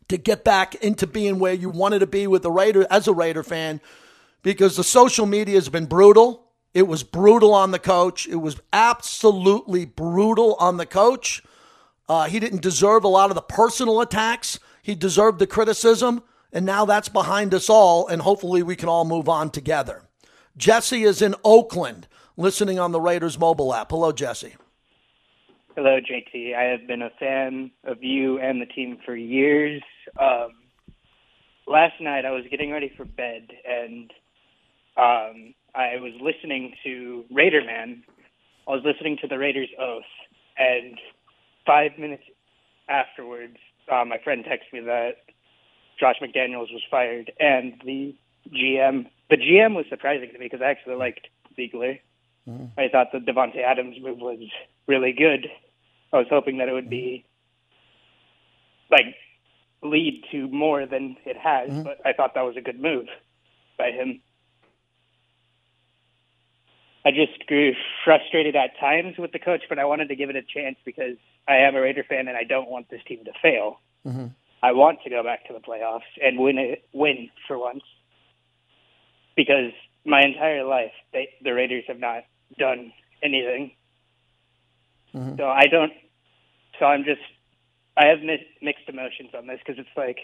[0.07, 3.13] to get back into being where you wanted to be with the Raider as a
[3.13, 3.81] Raider fan
[4.41, 6.47] because the social media has been brutal.
[6.73, 8.27] It was brutal on the coach.
[8.27, 11.43] It was absolutely brutal on the coach.
[12.07, 14.59] Uh, he didn't deserve a lot of the personal attacks.
[14.81, 19.05] He deserved the criticism, and now that's behind us all, and hopefully we can all
[19.05, 20.03] move on together.
[20.57, 23.91] Jesse is in Oakland, listening on the Raiders mobile app.
[23.91, 24.55] Hello, Jesse.
[25.75, 26.55] Hello, JT.
[26.55, 29.81] I have been a fan of you and the team for years.
[30.19, 30.51] Um,
[31.67, 34.11] last night I was getting ready for bed and
[34.97, 38.03] um, I was listening to Raider Man.
[38.67, 40.03] I was listening to the Raiders Oath,
[40.57, 40.97] and
[41.65, 42.23] five minutes
[42.89, 43.57] afterwards,
[43.91, 45.17] uh, my friend texted me that
[45.99, 48.15] Josh McDaniels was fired, and the
[48.51, 49.07] GM.
[49.29, 51.97] The GM was surprising to me because I actually liked Ziegler.
[52.77, 54.39] I thought the Davante Adams move was
[54.87, 55.47] really good.
[56.11, 57.25] I was hoping that it would be
[58.89, 59.15] like
[59.83, 63.05] lead to more than it has, but I thought that was a good move
[63.77, 64.21] by him.
[67.05, 70.35] I just grew frustrated at times with the coach, but I wanted to give it
[70.35, 71.15] a chance because
[71.47, 73.79] I am a Raider fan and I don't want this team to fail.
[74.05, 74.27] Mm-hmm.
[74.61, 77.83] I want to go back to the playoffs and win it, win for once.
[79.35, 79.71] Because
[80.05, 82.23] my entire life, they, the Raiders have not
[82.57, 82.91] done
[83.23, 83.71] anything.
[85.15, 85.37] Mm-hmm.
[85.37, 85.93] So I don't.
[86.79, 87.21] So I'm just.
[87.95, 90.19] I have mi- mixed emotions on this because it's like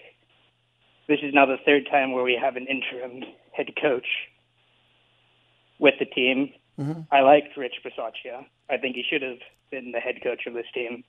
[1.08, 4.08] this is now the third time where we have an interim head coach
[5.80, 6.52] with the team.
[7.12, 8.46] I liked Rich Bisaccia.
[8.70, 9.38] I think he should have
[9.72, 11.04] been the head coach of this team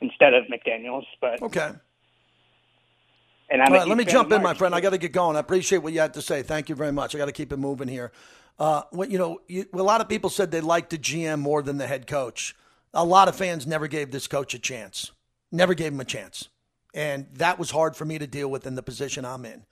[0.00, 1.04] instead of McDaniels.
[1.20, 1.70] But Okay.
[3.50, 4.74] and I'm All right, let me jump in, my friend.
[4.74, 5.36] I got to get going.
[5.36, 6.42] I appreciate what you had to say.
[6.42, 7.14] Thank you very much.
[7.14, 8.12] I got to keep it moving here.
[8.58, 11.62] Uh, what you know, you, a lot of people said they liked the GM more
[11.62, 12.54] than the head coach.
[12.94, 15.10] A lot of fans never gave this coach a chance.
[15.52, 16.48] Never gave him a chance,
[16.94, 19.64] and that was hard for me to deal with in the position I'm in.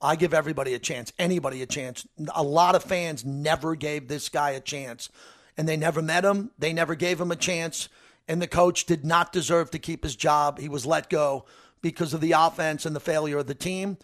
[0.00, 2.06] I give everybody a chance, anybody a chance.
[2.34, 5.08] A lot of fans never gave this guy a chance,
[5.56, 6.50] and they never met him.
[6.58, 7.88] They never gave him a chance,
[8.28, 10.58] and the coach did not deserve to keep his job.
[10.58, 11.46] He was let go
[11.80, 13.98] because of the offense and the failure of the team.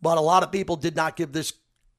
[0.00, 1.52] But a lot of people did not give this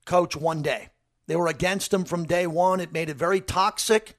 [0.05, 0.89] coach one day.
[1.27, 2.79] They were against him from day one.
[2.79, 4.17] It made it very toxic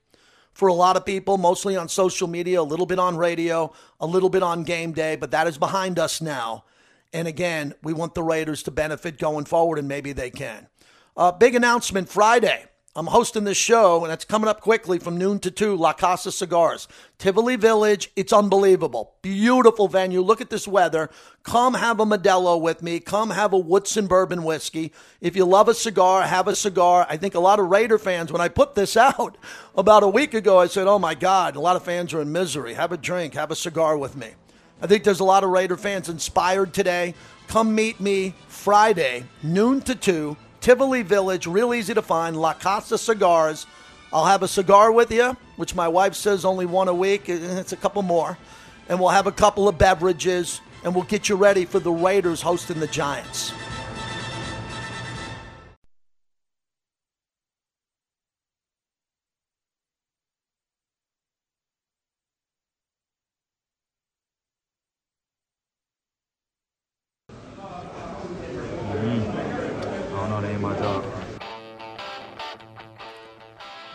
[0.53, 4.07] for a lot of people, mostly on social media, a little bit on radio, a
[4.07, 6.64] little bit on game day, but that is behind us now.
[7.12, 10.68] And again, we want the Raiders to benefit going forward, and maybe they can.
[11.16, 12.66] Uh, big announcement Friday.
[12.94, 16.31] I'm hosting this show, and it's coming up quickly from noon to 2, La Casa
[16.31, 16.88] Cigars.
[17.16, 19.14] Tivoli Village, it's unbelievable.
[19.22, 20.20] Beautiful venue.
[20.20, 21.09] Look at this weather.
[21.42, 23.01] Come have a Modelo with me.
[23.01, 24.92] Come have a Woodson Bourbon Whiskey.
[25.22, 27.07] If you love a cigar, have a cigar.
[27.09, 29.38] I think a lot of Raider fans, when I put this out
[29.75, 32.31] about a week ago, I said, oh my God, a lot of fans are in
[32.31, 32.75] misery.
[32.75, 34.33] Have a drink, have a cigar with me.
[34.83, 37.14] I think there's a lot of Raider fans inspired today.
[37.47, 42.99] Come meet me Friday, noon to 2, Tivoli Village, real easy to find, La Casa
[42.99, 43.66] Cigars.
[44.12, 47.29] I'll have a cigar with you, which my wife says only one a week.
[47.29, 48.37] And it's a couple more.
[48.88, 52.42] And we'll have a couple of beverages, and we'll get you ready for the Raiders
[52.42, 53.53] hosting the Giants.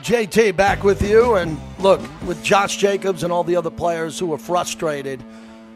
[0.07, 1.35] JT back with you.
[1.35, 5.21] And look, with Josh Jacobs and all the other players who were frustrated,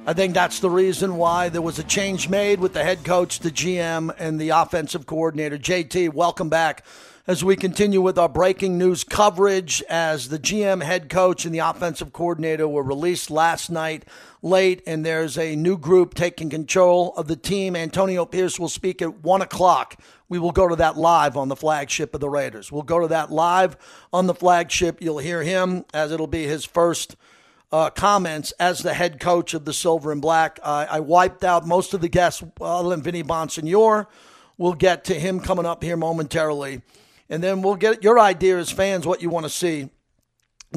[0.05, 3.39] I think that's the reason why there was a change made with the head coach,
[3.39, 5.57] the GM, and the offensive coordinator.
[5.57, 6.85] JT, welcome back
[7.27, 11.59] as we continue with our breaking news coverage as the GM, head coach, and the
[11.59, 14.05] offensive coordinator were released last night
[14.41, 17.75] late, and there's a new group taking control of the team.
[17.75, 19.99] Antonio Pierce will speak at 1 o'clock.
[20.31, 22.71] We will go to that live on the flagship of the Raiders.
[22.71, 23.75] We'll go to that live
[24.13, 25.01] on the flagship.
[25.01, 27.17] You'll hear him as it'll be his first
[27.69, 30.57] uh, comments as the head coach of the Silver and Black.
[30.63, 34.07] I I wiped out most of the guests, other than Vinny Bonsignore.
[34.57, 36.81] We'll get to him coming up here momentarily.
[37.29, 39.89] And then we'll get your idea as fans what you want to see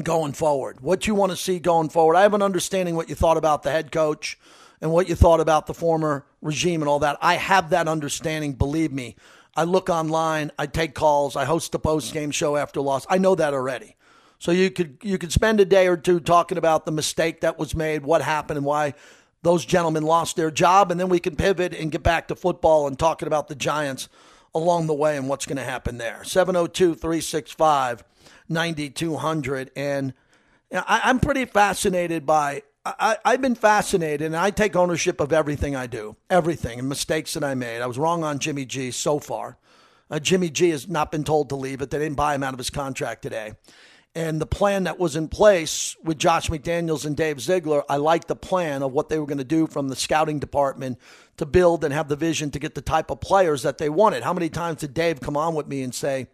[0.03, 0.81] going forward.
[0.81, 2.17] What you want to see going forward.
[2.17, 4.37] I have an understanding what you thought about the head coach
[4.81, 7.17] and what you thought about the former regime and all that.
[7.21, 9.15] I have that understanding, believe me.
[9.55, 13.05] I look online, I take calls, I host a post game show after loss.
[13.09, 13.95] I know that already.
[14.37, 17.57] So you could you could spend a day or two talking about the mistake that
[17.57, 18.93] was made, what happened and why
[19.43, 22.87] those gentlemen lost their job and then we can pivot and get back to football
[22.87, 24.09] and talking about the Giants
[24.53, 26.23] along the way and what's going to happen there.
[26.23, 28.03] 702 365
[28.49, 29.71] 9200.
[29.75, 30.13] And
[30.71, 35.87] I'm pretty fascinated by, I, I've been fascinated and I take ownership of everything I
[35.87, 37.81] do, everything and mistakes that I made.
[37.81, 39.57] I was wrong on Jimmy G so far.
[40.09, 42.53] Uh, Jimmy G has not been told to leave, but they didn't buy him out
[42.53, 43.53] of his contract today.
[44.13, 48.29] And the plan that was in place with Josh McDaniels and Dave Ziegler, I liked
[48.29, 50.99] the plan of what they were going to do from the scouting department
[51.37, 54.23] to build and have the vision to get the type of players that they wanted.
[54.23, 56.27] How many times did Dave come on with me and say,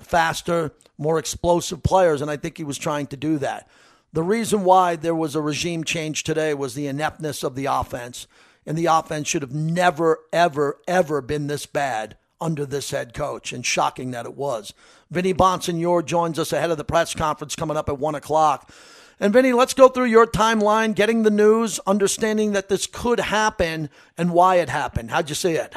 [0.00, 2.22] faster, more explosive players?
[2.22, 3.68] And I think he was trying to do that.
[4.12, 8.26] The reason why there was a regime change today was the ineptness of the offense.
[8.64, 13.52] And the offense should have never, ever, ever been this bad under this head coach,
[13.52, 14.72] and shocking that it was.
[15.10, 18.70] Vinny Bonsignore joins us ahead of the press conference coming up at 1 o'clock.
[19.18, 23.90] And Vinny, let's go through your timeline, getting the news, understanding that this could happen
[24.16, 25.10] and why it happened.
[25.10, 25.74] How'd you see it?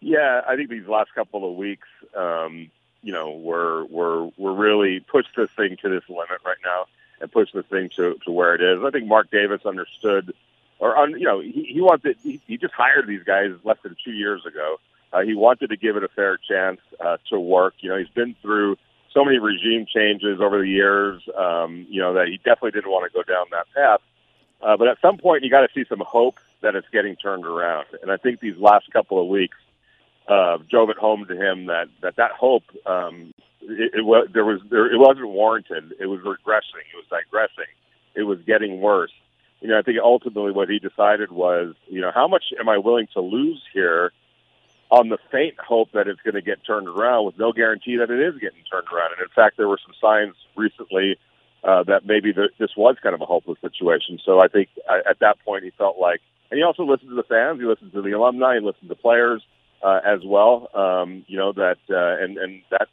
[0.00, 2.70] Yeah, I think these last couple of weeks, um,
[3.02, 6.84] you know, we're we're we're really pushed this thing to this limit right now
[7.20, 8.84] and pushed this thing to to where it is.
[8.84, 10.34] I think Mark Davis understood,
[10.78, 14.12] or you know, he, he wanted he, he just hired these guys less than two
[14.12, 14.78] years ago.
[15.12, 17.74] Uh, he wanted to give it a fair chance uh, to work.
[17.80, 18.76] You know, he's been through
[19.12, 21.22] so many regime changes over the years.
[21.36, 24.00] Um, you know that he definitely didn't want to go down that path.
[24.60, 27.46] Uh, but at some point, you got to see some hope that it's getting turned
[27.46, 27.86] around.
[28.02, 29.56] And I think these last couple of weeks
[30.28, 34.44] uh, drove it home to him that that that hope um, it, it was there
[34.44, 35.94] was there, it wasn't warranted.
[35.98, 36.84] It was regressing.
[36.92, 37.72] It was digressing.
[38.14, 39.12] It was getting worse.
[39.60, 42.78] You know, I think ultimately what he decided was, you know, how much am I
[42.78, 44.12] willing to lose here
[44.90, 48.10] on the faint hope that it's going to get turned around with no guarantee that
[48.10, 49.12] it is getting turned around.
[49.12, 51.18] And in fact, there were some signs recently
[51.62, 54.18] uh, that maybe the, this was kind of a hopeless situation.
[54.24, 57.16] So I think uh, at that point he felt like, and he also listened to
[57.16, 59.42] the fans, he listened to the alumni, he listened to players
[59.82, 60.68] uh, as well.
[60.74, 62.88] Um, you know that, uh, and and that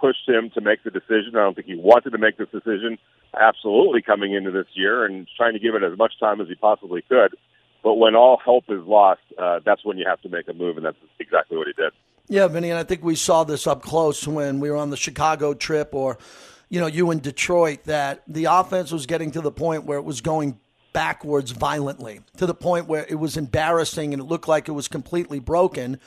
[0.00, 1.32] pushed him to make the decision.
[1.34, 2.98] I don't think he wanted to make this decision
[3.38, 6.54] absolutely coming into this year and trying to give it as much time as he
[6.54, 7.36] possibly could.
[7.82, 10.76] But when all hope is lost, uh, that's when you have to make a move,
[10.76, 11.92] and that's exactly what he did.
[12.28, 14.96] Yeah, Vinny, and I think we saw this up close when we were on the
[14.96, 16.18] Chicago trip, or
[16.70, 17.84] you know, you in Detroit.
[17.84, 20.58] That the offense was getting to the point where it was going
[20.94, 24.88] backwards violently, to the point where it was embarrassing and it looked like it was
[24.88, 26.00] completely broken.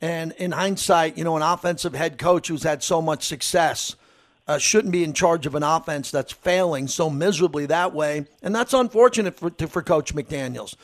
[0.00, 3.96] And in hindsight, you know, an offensive head coach who's had so much success.
[4.46, 8.24] Uh, shouldn't be in charge of an offense that's failing so miserably that way.
[8.42, 10.74] And that's unfortunate for, for Coach McDaniels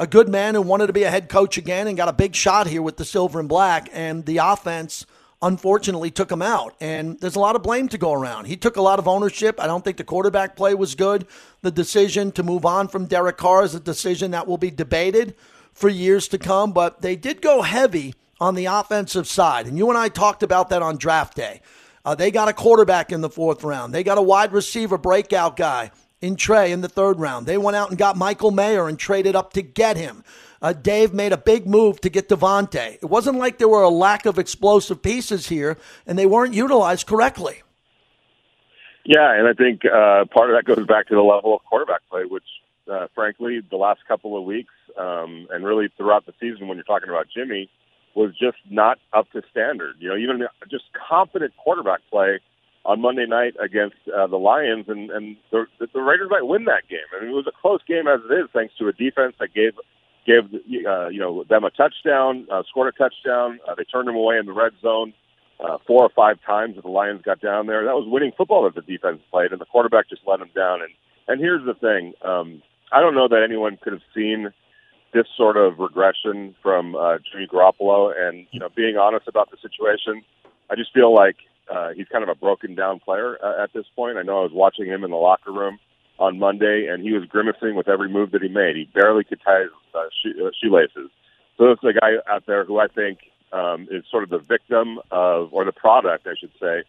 [0.00, 2.34] a good man who wanted to be a head coach again and got a big
[2.34, 3.90] shot here with the silver and black.
[3.92, 5.04] And the offense,
[5.42, 6.74] unfortunately, took him out.
[6.80, 8.46] And there's a lot of blame to go around.
[8.46, 9.60] He took a lot of ownership.
[9.60, 11.26] I don't think the quarterback play was good.
[11.60, 15.34] The decision to move on from Derek Carr is a decision that will be debated
[15.74, 16.72] for years to come.
[16.72, 19.66] But they did go heavy on the offensive side.
[19.66, 21.60] And you and I talked about that on draft day.
[22.04, 23.94] Uh, they got a quarterback in the fourth round.
[23.94, 27.46] They got a wide receiver breakout guy in Tre in the third round.
[27.46, 30.24] They went out and got Michael Mayer and traded up to get him.
[30.62, 32.94] Uh, Dave made a big move to get Davante.
[32.94, 37.06] It wasn't like there were a lack of explosive pieces here, and they weren't utilized
[37.06, 37.62] correctly.
[39.04, 42.02] Yeah, and I think uh, part of that goes back to the level of quarterback
[42.10, 42.44] play, which,
[42.90, 46.84] uh, frankly, the last couple of weeks um, and really throughout the season, when you're
[46.84, 47.70] talking about Jimmy,
[48.14, 49.96] was just not up to standard.
[49.98, 52.40] You know, even just confident quarterback play
[52.84, 56.88] on Monday night against uh, the Lions, and and the, the Raiders might win that
[56.88, 57.06] game.
[57.16, 59.54] I mean, it was a close game as it is, thanks to a defense that
[59.54, 59.74] gave
[60.26, 60.44] gave
[60.86, 63.60] uh, you know them a touchdown, uh, scored a touchdown.
[63.68, 65.12] Uh, they turned them away in the red zone
[65.62, 66.76] uh, four or five times.
[66.76, 69.60] If the Lions got down there, that was winning football that the defense played, and
[69.60, 70.82] the quarterback just let them down.
[70.82, 70.92] And
[71.28, 74.52] and here's the thing: um, I don't know that anyone could have seen
[75.12, 78.12] this sort of regression from uh, Jimmy Garoppolo.
[78.16, 80.22] And you know, being honest about the situation,
[80.70, 81.36] I just feel like
[81.70, 84.18] uh, he's kind of a broken down player uh, at this point.
[84.18, 85.78] I know I was watching him in the locker room
[86.18, 88.76] on Monday, and he was grimacing with every move that he made.
[88.76, 91.10] He barely could tie his uh, shoe, uh, shoelaces.
[91.56, 93.18] So this is a guy out there who I think
[93.52, 96.84] um, is sort of the victim of, or the product, I should say,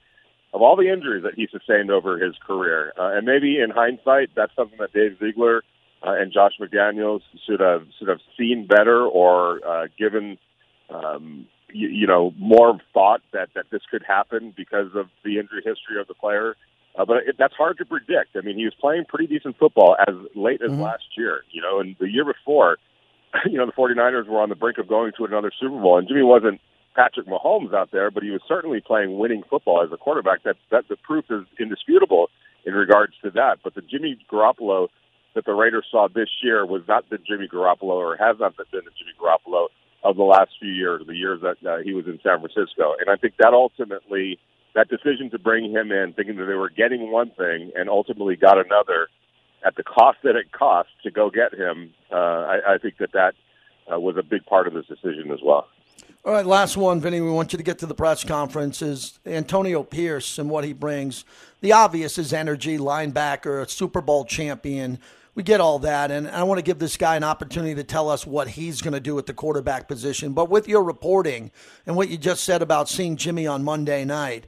[0.53, 2.93] of all the injuries that he sustained over his career.
[2.99, 5.63] Uh, and maybe in hindsight, that's something that Dave Ziegler
[6.03, 10.37] uh, and Josh McDaniels should have should have seen better or uh, given
[10.89, 15.61] um, you, you know more thought that that this could happen because of the injury
[15.63, 16.55] history of the player.
[16.97, 18.35] Uh, but it, that's hard to predict.
[18.35, 20.81] I mean, he was playing pretty decent football as late as mm-hmm.
[20.81, 22.77] last year, you know, and the year before,
[23.45, 26.07] you know, the 49ers were on the brink of going to another Super Bowl, and
[26.07, 26.59] Jimmy wasn't
[26.95, 30.43] Patrick Mahomes out there, but he was certainly playing winning football as a quarterback.
[30.43, 32.29] That that the proof is indisputable
[32.65, 33.59] in regards to that.
[33.63, 34.89] But the Jimmy Garoppolo
[35.33, 38.65] that the Raiders saw this year was not the Jimmy Garoppolo, or has not been
[38.71, 39.67] the Jimmy Garoppolo
[40.03, 42.95] of the last few years, the years that uh, he was in San Francisco.
[42.99, 44.39] And I think that ultimately,
[44.75, 48.35] that decision to bring him in, thinking that they were getting one thing and ultimately
[48.35, 49.07] got another
[49.65, 53.11] at the cost that it cost to go get him, uh, I, I think that
[53.13, 53.33] that
[53.91, 55.67] uh, was a big part of this decision as well.
[56.23, 57.19] All right, last one, Vinny.
[57.19, 58.81] We want you to get to the press conference.
[58.81, 61.25] Is Antonio Pierce and what he brings?
[61.61, 64.99] The obvious is energy, linebacker, Super Bowl champion
[65.33, 68.09] we get all that, and I want to give this guy an opportunity to tell
[68.09, 70.33] us what he's going to do at the quarterback position.
[70.33, 71.51] But with your reporting
[71.85, 74.47] and what you just said about seeing Jimmy on Monday night,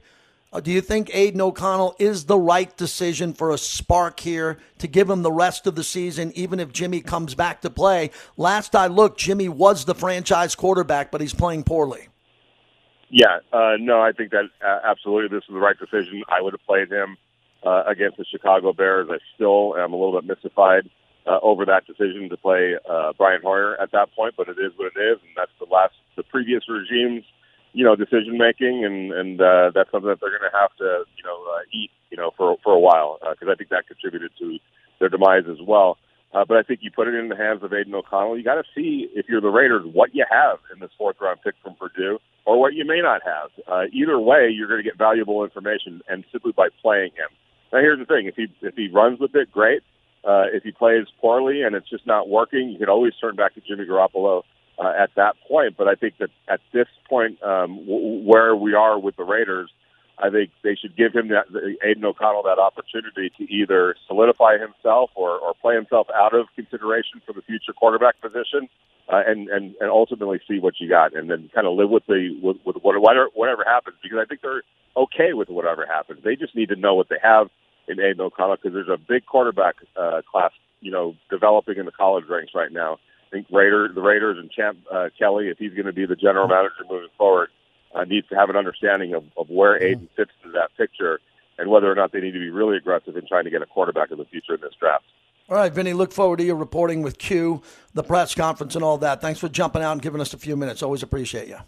[0.52, 4.86] uh, do you think Aidan O'Connell is the right decision for a spark here to
[4.86, 8.10] give him the rest of the season, even if Jimmy comes back to play?
[8.36, 12.08] Last I looked, Jimmy was the franchise quarterback, but he's playing poorly.
[13.08, 16.22] Yeah, uh, no, I think that uh, absolutely this is the right decision.
[16.28, 17.16] I would have played him
[17.64, 19.08] uh, against the Chicago Bears.
[19.10, 20.88] I still am a little bit mystified
[21.26, 24.72] uh, over that decision to play uh, Brian Hoyer at that point, but it is
[24.76, 27.24] what it is, and that's the last the previous regime's
[27.72, 31.04] you know decision making, and and uh, that's something that they're going to have to
[31.16, 33.86] you know uh, eat you know for for a while because uh, I think that
[33.88, 34.58] contributed to
[35.00, 35.98] their demise as well.
[36.34, 38.36] Uh, but I think you put it in the hands of Aidan O'Connell.
[38.36, 41.38] You got to see if you're the Raiders what you have in this fourth round
[41.44, 43.50] pick from Purdue, or what you may not have.
[43.68, 47.30] Uh, either way, you're going to get valuable information, and simply by playing him.
[47.74, 49.82] Now, here's the thing: if he if he runs with it, great.
[50.24, 53.52] Uh, if he plays poorly and it's just not working, you can always turn back
[53.54, 54.42] to Jimmy Garoppolo
[54.78, 55.76] uh, at that point.
[55.76, 59.70] But I think that at this point, um, w- where we are with the Raiders,
[60.18, 61.46] I think they should give him that
[61.84, 67.20] Aidan O'Connell that opportunity to either solidify himself or, or play himself out of consideration
[67.26, 68.68] for the future quarterback position,
[69.12, 72.06] uh, and and and ultimately see what you got, and then kind of live with
[72.06, 73.96] the with, with whatever whatever happens.
[74.00, 74.62] Because I think they're
[74.96, 76.22] okay with whatever happens.
[76.22, 77.48] They just need to know what they have
[77.88, 81.92] in Aidan O'Connell because there's a big quarterback uh, class, you know, developing in the
[81.92, 82.98] college ranks right now.
[83.28, 86.16] I think Raider, the Raiders and Champ uh, Kelly, if he's going to be the
[86.16, 87.50] general manager moving forward,
[87.94, 89.82] uh, needs to have an understanding of, of where.
[89.82, 91.20] Aidan fits into that picture
[91.58, 93.66] and whether or not they need to be really aggressive in trying to get a
[93.66, 95.04] quarterback in the future in this draft.
[95.48, 97.62] All right, Vinny, look forward to your reporting with Q,
[97.92, 99.20] the press conference, and all that.
[99.20, 100.82] Thanks for jumping out and giving us a few minutes.
[100.82, 101.58] Always appreciate you.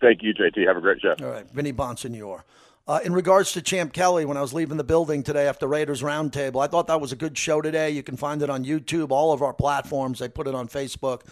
[0.00, 0.66] Thank you, JT.
[0.66, 1.16] Have a great show.
[1.20, 2.42] All right, Vinny Bonsignore.
[2.88, 6.02] Uh, in regards to Champ Kelly, when I was leaving the building today after Raiders
[6.02, 7.90] Roundtable, I thought that was a good show today.
[7.90, 10.20] You can find it on YouTube, all of our platforms.
[10.20, 11.22] They put it on Facebook,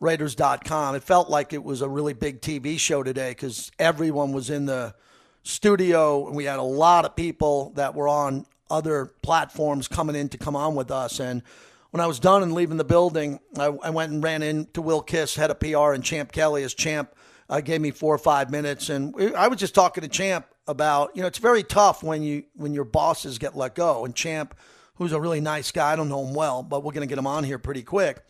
[0.00, 0.96] Raiders.com.
[0.96, 4.66] It felt like it was a really big TV show today because everyone was in
[4.66, 4.96] the
[5.44, 10.28] studio and we had a lot of people that were on other platforms coming in
[10.30, 11.20] to come on with us.
[11.20, 11.44] And
[11.92, 15.02] when I was done and leaving the building, I, I went and ran into Will
[15.02, 17.14] Kiss, head of PR, and Champ Kelly as Champ
[17.48, 18.88] uh, gave me four or five minutes.
[18.88, 22.44] And I was just talking to Champ about you know it's very tough when you
[22.54, 24.04] when your bosses get let go.
[24.04, 24.54] And Champ,
[24.96, 27.26] who's a really nice guy, I don't know him well, but we're to get him
[27.26, 28.24] on here pretty quick.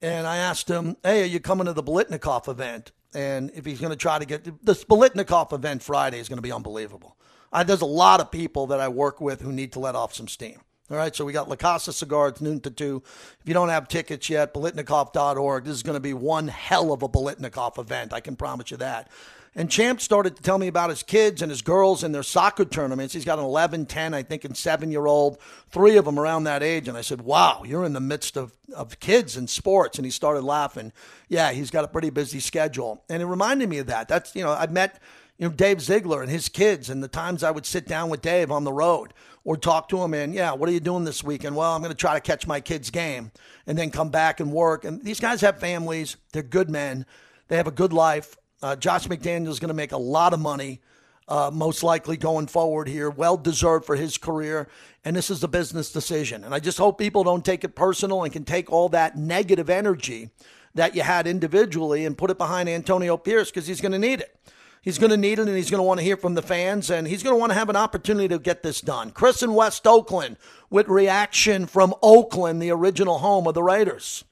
[0.00, 3.80] And I asked him, "Hey, are you coming to the Biletnikoff event?" And if he's
[3.80, 7.16] going to try to get the Biletnikoff event Friday is going to be unbelievable.
[7.52, 10.14] I, there's a lot of people that I work with who need to let off
[10.14, 10.60] some steam.
[10.92, 13.02] All right, so we got La Casa Cigars noon to two.
[13.40, 15.64] If you don't have tickets yet, Biletnikoff.org.
[15.64, 18.12] This is going to be one hell of a Biletnikoff event.
[18.12, 19.08] I can promise you that.
[19.54, 22.66] And Champ started to tell me about his kids and his girls and their soccer
[22.66, 23.14] tournaments.
[23.14, 25.38] He's got an 11, 10, I think, and seven year old,
[25.70, 26.88] three of them around that age.
[26.88, 29.98] And I said, Wow, you're in the midst of, of kids and sports.
[29.98, 30.92] And he started laughing.
[31.28, 33.02] Yeah, he's got a pretty busy schedule.
[33.08, 34.08] And it reminded me of that.
[34.08, 35.00] That's, you know, I met,
[35.42, 38.22] you know, Dave Ziegler and his kids and the times I would sit down with
[38.22, 39.12] Dave on the road
[39.44, 41.56] or talk to him and, yeah, what are you doing this weekend?
[41.56, 43.32] Well, I'm going to try to catch my kid's game
[43.66, 44.84] and then come back and work.
[44.84, 47.06] And these guys have families, they're good men,
[47.48, 50.40] they have a good life uh, Josh McDaniels is going to make a lot of
[50.40, 50.80] money,
[51.28, 53.10] uh, most likely going forward here.
[53.10, 54.68] Well deserved for his career.
[55.04, 56.44] And this is a business decision.
[56.44, 59.68] And I just hope people don't take it personal and can take all that negative
[59.68, 60.30] energy
[60.74, 64.20] that you had individually and put it behind Antonio Pierce because he's going to need
[64.20, 64.38] it.
[64.82, 66.90] He's going to need it and he's going to want to hear from the fans
[66.90, 69.12] and he's going to want to have an opportunity to get this done.
[69.12, 70.36] Chris in West Oakland
[70.70, 74.24] with reaction from Oakland, the original home of the Raiders.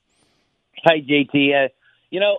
[0.84, 1.66] Hi, JT.
[1.66, 1.68] Uh,
[2.10, 2.38] you know,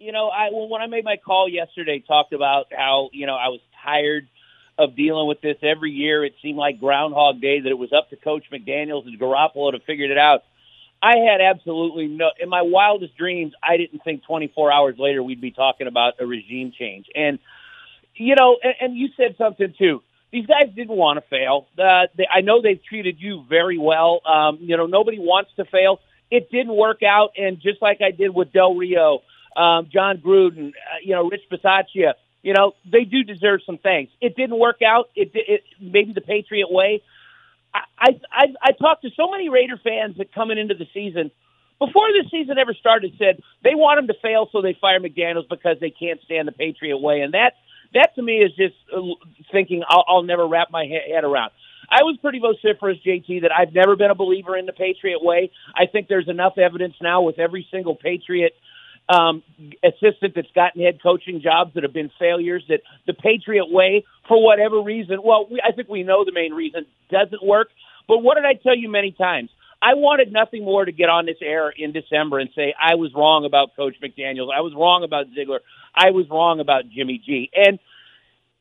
[0.00, 3.48] you know, I when I made my call yesterday, talked about how you know I
[3.48, 4.26] was tired
[4.76, 6.24] of dealing with this every year.
[6.24, 9.78] It seemed like Groundhog Day that it was up to Coach McDaniels and Garoppolo to
[9.80, 10.42] figure it out.
[11.02, 15.40] I had absolutely no, in my wildest dreams, I didn't think 24 hours later we'd
[15.40, 17.06] be talking about a regime change.
[17.14, 17.40] And,
[18.14, 20.02] you know, and, and you said something too.
[20.30, 21.66] These guys didn't want to fail.
[21.76, 24.20] Uh, they, I know they've treated you very well.
[24.24, 26.00] Um, you know, nobody wants to fail.
[26.30, 27.32] It didn't work out.
[27.36, 29.22] And just like I did with Del Rio,
[29.56, 34.12] um, Jon Gruden, uh, you know, Rich Bisaccia, you know, they do deserve some thanks.
[34.20, 35.10] It didn't work out.
[35.14, 37.02] It, it maybe the Patriot way.
[38.02, 41.30] I, I I talked to so many Raider fans that coming into the season
[41.78, 45.48] before the season ever started said they want him to fail so they fire McDaniels
[45.48, 47.54] because they can't stand the Patriot way, and that
[47.94, 49.00] that to me is just uh,
[49.52, 51.52] thinking I'll, I'll never wrap my head around.
[51.90, 55.50] I was pretty vociferous, JT, that I've never been a believer in the Patriot way.
[55.76, 58.52] I think there's enough evidence now with every single Patriot
[59.08, 59.42] um,
[59.84, 62.64] assistant that's gotten head coaching jobs that have been failures.
[62.68, 66.52] That the Patriot way, for whatever reason, well, we, I think we know the main
[66.54, 67.68] reason doesn't work.
[68.12, 69.48] But what did I tell you many times?
[69.80, 73.10] I wanted nothing more to get on this air in December and say I was
[73.14, 74.52] wrong about Coach McDaniels.
[74.54, 75.60] I was wrong about Ziegler.
[75.94, 77.48] I was wrong about Jimmy G.
[77.54, 77.78] And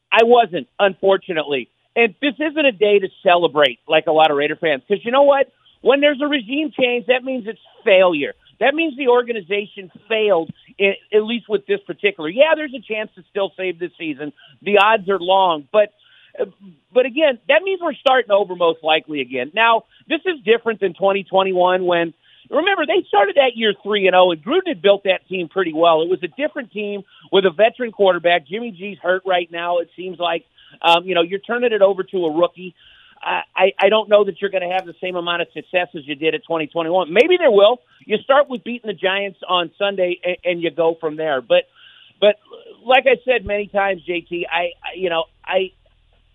[0.09, 1.67] I wasn't, unfortunately.
[1.97, 5.11] And this isn't a day to celebrate like a lot of Raider fans because you
[5.11, 5.51] know what?
[5.81, 8.31] When there's a regime change, that means it's failure.
[8.61, 10.49] That means the organization failed,
[10.79, 12.29] at least with this particular.
[12.29, 14.31] Yeah, there's a chance to still save this season.
[14.61, 15.91] The odds are long, but
[16.93, 19.51] but again, that means we're starting over most likely again.
[19.53, 22.13] Now, this is different than 2021 when
[22.49, 25.47] remember they started that year three and zero, oh, and Gruden had built that team
[25.47, 26.01] pretty well.
[26.01, 28.47] It was a different team with a veteran quarterback.
[28.47, 29.79] Jimmy G's hurt right now.
[29.79, 30.45] It seems like
[30.81, 32.75] um, you know you're turning it over to a rookie.
[33.23, 36.07] I, I don't know that you're going to have the same amount of success as
[36.07, 37.13] you did at 2021.
[37.13, 37.81] Maybe there will.
[38.05, 41.41] You start with beating the Giants on Sunday and, and you go from there.
[41.41, 41.65] But,
[42.19, 42.37] but
[42.83, 45.71] like I said many times, JT, I, I you know, I,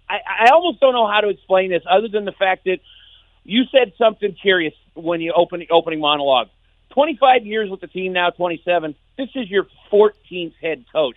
[0.09, 2.78] I, I almost don't know how to explain this other than the fact that
[3.44, 6.48] you said something curious when you opened the opening monologue.
[6.90, 8.94] 25 years with the team now, 27.
[9.18, 11.16] This is your 14th head coach.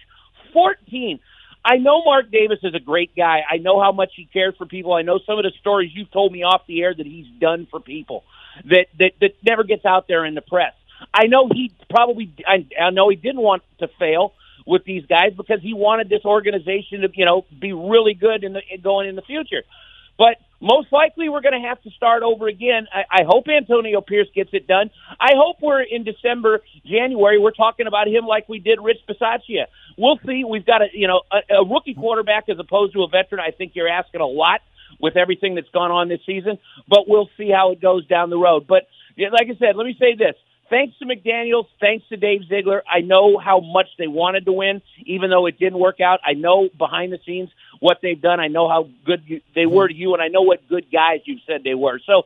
[0.53, 1.19] 14.
[1.63, 3.43] I know Mark Davis is a great guy.
[3.49, 4.93] I know how much he cares for people.
[4.93, 7.67] I know some of the stories you've told me off the air that he's done
[7.69, 8.23] for people
[8.65, 10.73] that that that never gets out there in the press.
[11.13, 14.33] I know he probably I, I know he didn't want to fail
[14.65, 18.53] with these guys because he wanted this organization to you know be really good in
[18.53, 19.63] the going in the future.
[20.17, 22.87] But most likely we're going to have to start over again.
[22.93, 24.91] I, I hope Antonio Pierce gets it done.
[25.17, 27.39] I hope we're in December, January.
[27.39, 29.67] We're talking about him like we did Rich Bisaccia.
[29.97, 30.43] We'll see.
[30.43, 33.39] We've got a you know a, a rookie quarterback as opposed to a veteran.
[33.39, 34.59] I think you're asking a lot
[34.99, 36.57] with everything that's gone on this season,
[36.87, 38.67] but we'll see how it goes down the road.
[38.67, 38.87] But
[39.17, 40.35] like I said, let me say this:
[40.69, 42.83] thanks to McDaniels, thanks to Dave Ziegler.
[42.91, 46.19] I know how much they wanted to win, even though it didn't work out.
[46.25, 47.49] I know behind the scenes
[47.79, 48.39] what they've done.
[48.39, 51.21] I know how good you, they were to you, and I know what good guys
[51.25, 51.99] you've said they were.
[52.05, 52.23] So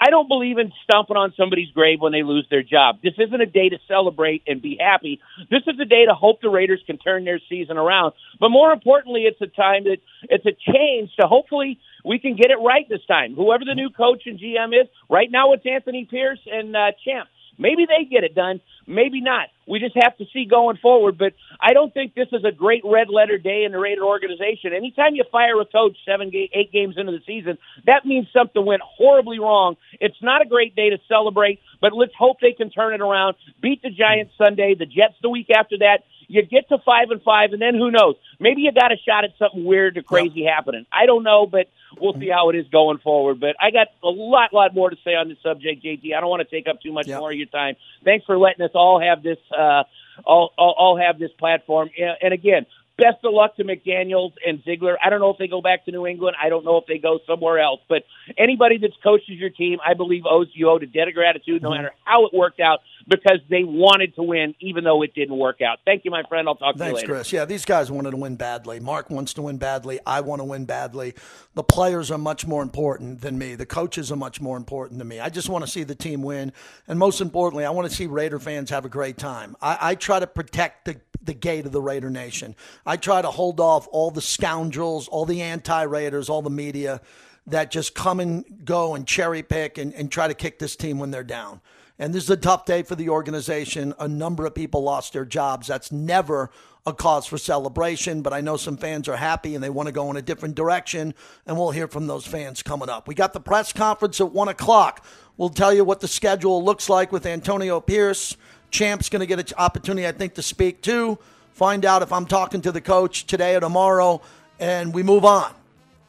[0.00, 3.00] I don't believe in stomping on somebody's grave when they lose their job.
[3.02, 5.20] This isn't a day to celebrate and be happy.
[5.50, 8.14] This is a day to hope the Raiders can turn their season around.
[8.38, 12.50] But more importantly, it's a time that it's a change to hopefully we can get
[12.50, 13.34] it right this time.
[13.34, 17.28] Whoever the new coach and GM is, right now it's Anthony Pierce and uh, Champ.
[17.60, 18.60] Maybe they get it done.
[18.86, 19.48] Maybe not.
[19.68, 21.18] We just have to see going forward.
[21.18, 24.72] But I don't think this is a great red letter day in the Raider organization.
[24.74, 28.82] Anytime you fire a coach seven, eight games into the season, that means something went
[28.82, 29.76] horribly wrong.
[30.00, 33.36] It's not a great day to celebrate, but let's hope they can turn it around.
[33.60, 35.98] Beat the Giants Sunday, the Jets the week after that.
[36.30, 38.14] You get to five and five, and then who knows?
[38.38, 40.86] Maybe you got a shot at something weird or crazy happening.
[40.92, 41.66] I don't know, but
[42.00, 43.40] we'll see how it is going forward.
[43.40, 46.14] But I got a lot, lot more to say on this subject, JT.
[46.16, 47.74] I don't want to take up too much more of your time.
[48.04, 49.82] Thanks for letting us all have this, uh,
[50.24, 51.90] all, all, all have this platform.
[52.22, 52.64] And again,
[53.00, 54.98] best of luck to McDaniels and Ziegler.
[55.02, 56.36] I don't know if they go back to New England.
[56.40, 57.80] I don't know if they go somewhere else.
[57.88, 58.04] But
[58.38, 61.70] anybody that's coaches your team, I believe owes you owed a debt of gratitude, no
[61.70, 61.82] mm-hmm.
[61.82, 65.60] matter how it worked out, because they wanted to win, even though it didn't work
[65.60, 65.78] out.
[65.84, 66.46] Thank you, my friend.
[66.46, 67.14] I'll talk Thanks, to you later.
[67.14, 67.32] Thanks, Chris.
[67.32, 68.78] Yeah, these guys wanted to win badly.
[68.80, 69.98] Mark wants to win badly.
[70.06, 71.14] I want to win badly.
[71.54, 73.54] The players are much more important than me.
[73.54, 75.20] The coaches are much more important than me.
[75.20, 76.52] I just want to see the team win,
[76.86, 79.56] and most importantly, I want to see Raider fans have a great time.
[79.60, 82.56] I, I try to protect the the gate of the Raider Nation.
[82.86, 87.00] I try to hold off all the scoundrels, all the anti Raiders, all the media
[87.46, 90.98] that just come and go and cherry pick and, and try to kick this team
[90.98, 91.60] when they're down.
[91.98, 93.92] And this is a tough day for the organization.
[93.98, 95.66] A number of people lost their jobs.
[95.66, 96.50] That's never
[96.86, 99.92] a cause for celebration, but I know some fans are happy and they want to
[99.92, 101.14] go in a different direction,
[101.46, 103.06] and we'll hear from those fans coming up.
[103.06, 105.04] We got the press conference at 1 o'clock.
[105.36, 108.36] We'll tell you what the schedule looks like with Antonio Pierce.
[108.70, 111.18] Champ's going to get an opportunity, I think, to speak too.
[111.60, 114.22] Find out if I'm talking to the coach today or tomorrow,
[114.58, 115.52] and we move on.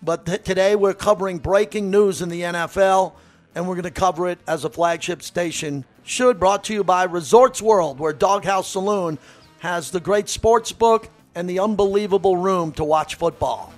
[0.01, 3.11] But th- today we're covering breaking news in the NFL
[3.53, 5.83] and we're going to cover it as a flagship station.
[6.05, 9.19] Should brought to you by Resorts World, where Dawg House Saloon
[9.59, 13.73] has the great sports book and the unbelievable room to watch football.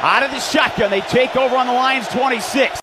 [0.00, 2.78] Out of the shotgun, they take over on the Lions 26.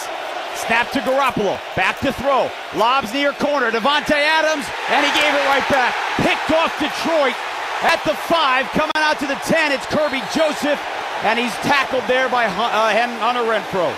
[0.67, 2.51] Snap to Garoppolo, back to throw.
[2.75, 5.95] Lobs near corner, Davante Adams, and he gave it right back.
[6.17, 7.35] Picked off Detroit
[7.83, 9.71] at the five, coming out to the 10.
[9.71, 10.79] It's Kerby Joseph,
[11.23, 13.95] and he's tackled there by uh, Hunter Renfrow.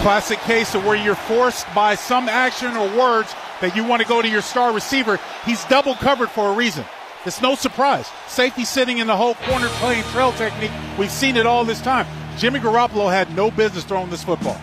[0.00, 4.08] Classic case of where you're forced by some action or words that you want to
[4.08, 5.20] go to your star receiver.
[5.44, 6.86] He's double covered for a reason.
[7.26, 8.10] It's no surprise.
[8.26, 10.70] Safety sitting in the whole corner playing trail technique.
[10.98, 12.06] We've seen it all this time.
[12.36, 14.60] Jimmy Garoppolo had no business throwing this football.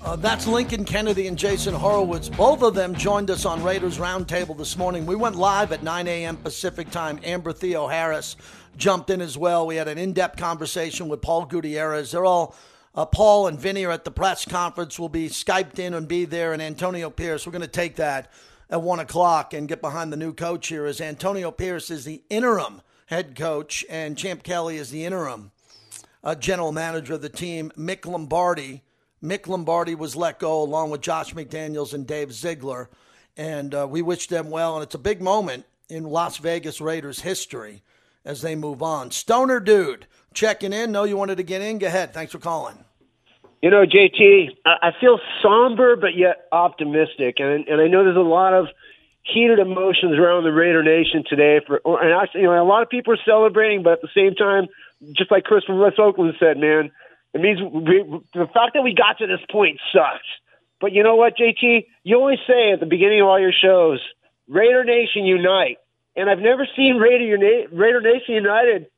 [0.00, 2.28] Uh, that's Lincoln Kennedy and Jason Horowitz.
[2.28, 5.06] Both of them joined us on Raiders Roundtable this morning.
[5.06, 6.36] We went live at 9 a.m.
[6.36, 7.18] Pacific time.
[7.24, 8.36] Amber Theoharis
[8.76, 9.66] jumped in as well.
[9.66, 12.12] We had an in depth conversation with Paul Gutierrez.
[12.12, 12.54] They're all,
[12.94, 15.00] uh, Paul and Vinny are at the press conference.
[15.00, 16.52] We'll be Skyped in and be there.
[16.52, 18.30] And Antonio Pierce, we're going to take that
[18.70, 22.22] at 1 o'clock and get behind the new coach here as Antonio Pierce is the
[22.30, 25.50] interim head coach and Champ Kelly is the interim
[26.24, 28.82] uh, general manager of the team, Mick Lombardi.
[29.22, 32.88] Mick Lombardi was let go along with Josh McDaniels and Dave Ziegler.
[33.36, 34.74] And uh, we wish them well.
[34.74, 37.82] And it's a big moment in Las Vegas Raiders history
[38.24, 39.10] as they move on.
[39.10, 40.92] Stoner Dude, checking in.
[40.92, 41.78] Know you wanted to get in.
[41.78, 42.14] Go ahead.
[42.14, 42.84] Thanks for calling.
[43.64, 48.20] You know, JT, I feel somber but yet optimistic, and and I know there's a
[48.20, 48.66] lot of
[49.22, 51.62] heated emotions around the Raider Nation today.
[51.66, 54.34] For and actually, you know, a lot of people are celebrating, but at the same
[54.34, 54.66] time,
[55.14, 56.92] just like Chris from West Oakland said, man,
[57.32, 58.04] it means we,
[58.34, 60.28] the fact that we got to this point sucks.
[60.78, 61.86] But you know what, JT?
[62.02, 63.98] You always say at the beginning of all your shows,
[64.46, 65.78] Raider Nation unite.
[66.16, 68.88] And I've never seen Raider, Raider Nation united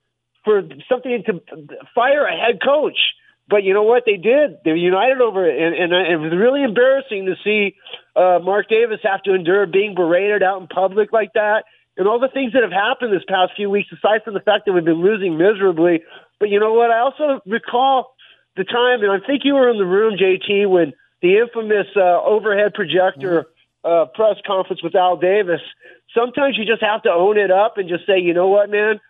[0.45, 1.41] for something to
[1.95, 2.99] fire a head coach.
[3.49, 4.59] But you know what they did?
[4.65, 7.77] They united over it, and, and it was really embarrassing to see
[8.17, 11.65] uh, Mark Davis have to endure being berated out in public like that,
[11.97, 13.89] and all the things that have happened this past few weeks.
[13.93, 16.03] Aside from the fact that we've been losing miserably,
[16.41, 16.91] but you know what?
[16.91, 18.17] I also recall
[18.57, 20.93] the time, and I think you were in the room, JT, when
[21.23, 23.47] the infamous uh, overhead projector
[23.85, 25.61] uh, press conference with Al Davis.
[26.15, 29.01] Sometimes you just have to own it up and just say, you know what, man,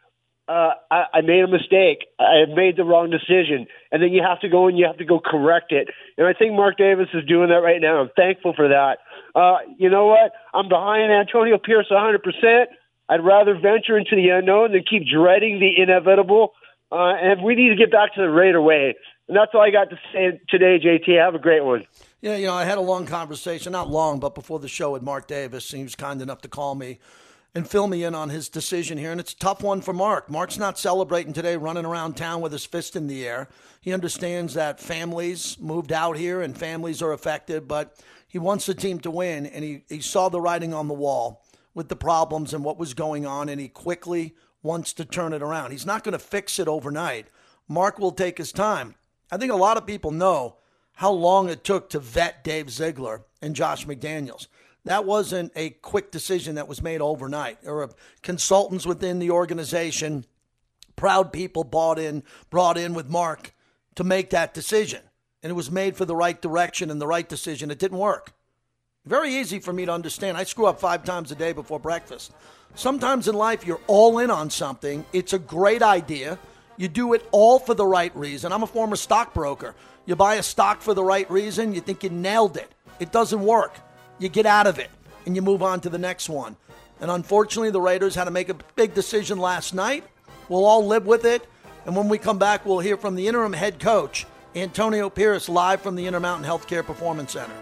[0.49, 2.07] uh, I, I made a mistake.
[2.21, 5.05] I made the wrong decision, and then you have to go and you have to
[5.05, 5.89] go correct it.
[6.17, 8.01] And I think Mark Davis is doing that right now.
[8.01, 8.99] I'm thankful for that.
[9.35, 10.33] Uh, you know what?
[10.55, 12.23] I'm behind Antonio Pierce 100.
[12.23, 12.71] percent
[13.09, 16.55] I'd rather venture into the unknown than keep dreading the inevitable.
[16.91, 18.95] Uh, and we need to get back to the Raider way.
[19.29, 21.21] And that's all I got to say today, JT.
[21.21, 21.85] Have a great one.
[22.21, 25.03] Yeah, you know, I had a long conversation, not long, but before the show with
[25.03, 25.71] Mark Davis.
[25.71, 26.99] He was kind enough to call me
[27.57, 29.11] and fill me in on his decision here.
[29.11, 30.31] And it's a tough one for Mark.
[30.31, 33.49] Mark's not celebrating today, running around town with his fist in the air.
[33.81, 37.97] He understands that families moved out here and families are affected, but
[38.29, 39.47] he wants the team to win.
[39.47, 42.93] And he, he saw the writing on the wall with the problems and what was
[42.93, 45.71] going on, and he quickly wants to turn it around.
[45.71, 47.29] He's not going to fix it overnight.
[47.69, 48.97] Mark will take his time.
[49.33, 50.57] I think a lot of people know
[50.97, 54.47] how long it took to vet Dave Ziegler and Josh McDaniels.
[54.87, 57.61] That wasn't a quick decision that was made overnight.
[57.63, 57.91] There were
[58.23, 60.25] consultants within the organization,
[60.95, 63.53] proud people bought in, brought in with Mark
[63.97, 65.01] to make that decision.
[65.43, 67.73] And it was made for the right direction and the right decision.
[67.73, 68.33] It didn't work.
[69.05, 70.37] Very easy for me to understand.
[70.37, 72.33] I screw up five times a day before breakfast.
[72.77, 75.05] Sometimes in life, you're all in on something.
[75.13, 76.39] It's a great idea.
[76.77, 78.53] You do it all for the right reason.
[78.53, 79.75] I'm a former stockbroker.
[80.05, 82.73] You buy a stock for the right reason, you think you nailed it.
[83.01, 83.81] It doesn't work
[84.19, 84.91] you get out of it
[85.25, 86.57] and you move on to the next one.
[87.01, 90.05] And unfortunately, the Raiders had to make a big decision last night.
[90.49, 91.47] We'll all live with it.
[91.85, 95.83] And when we come back, we'll hear from the interim head coach, Antonio Pierce, live
[95.83, 97.53] from the Intermountain Healthcare Performance Center.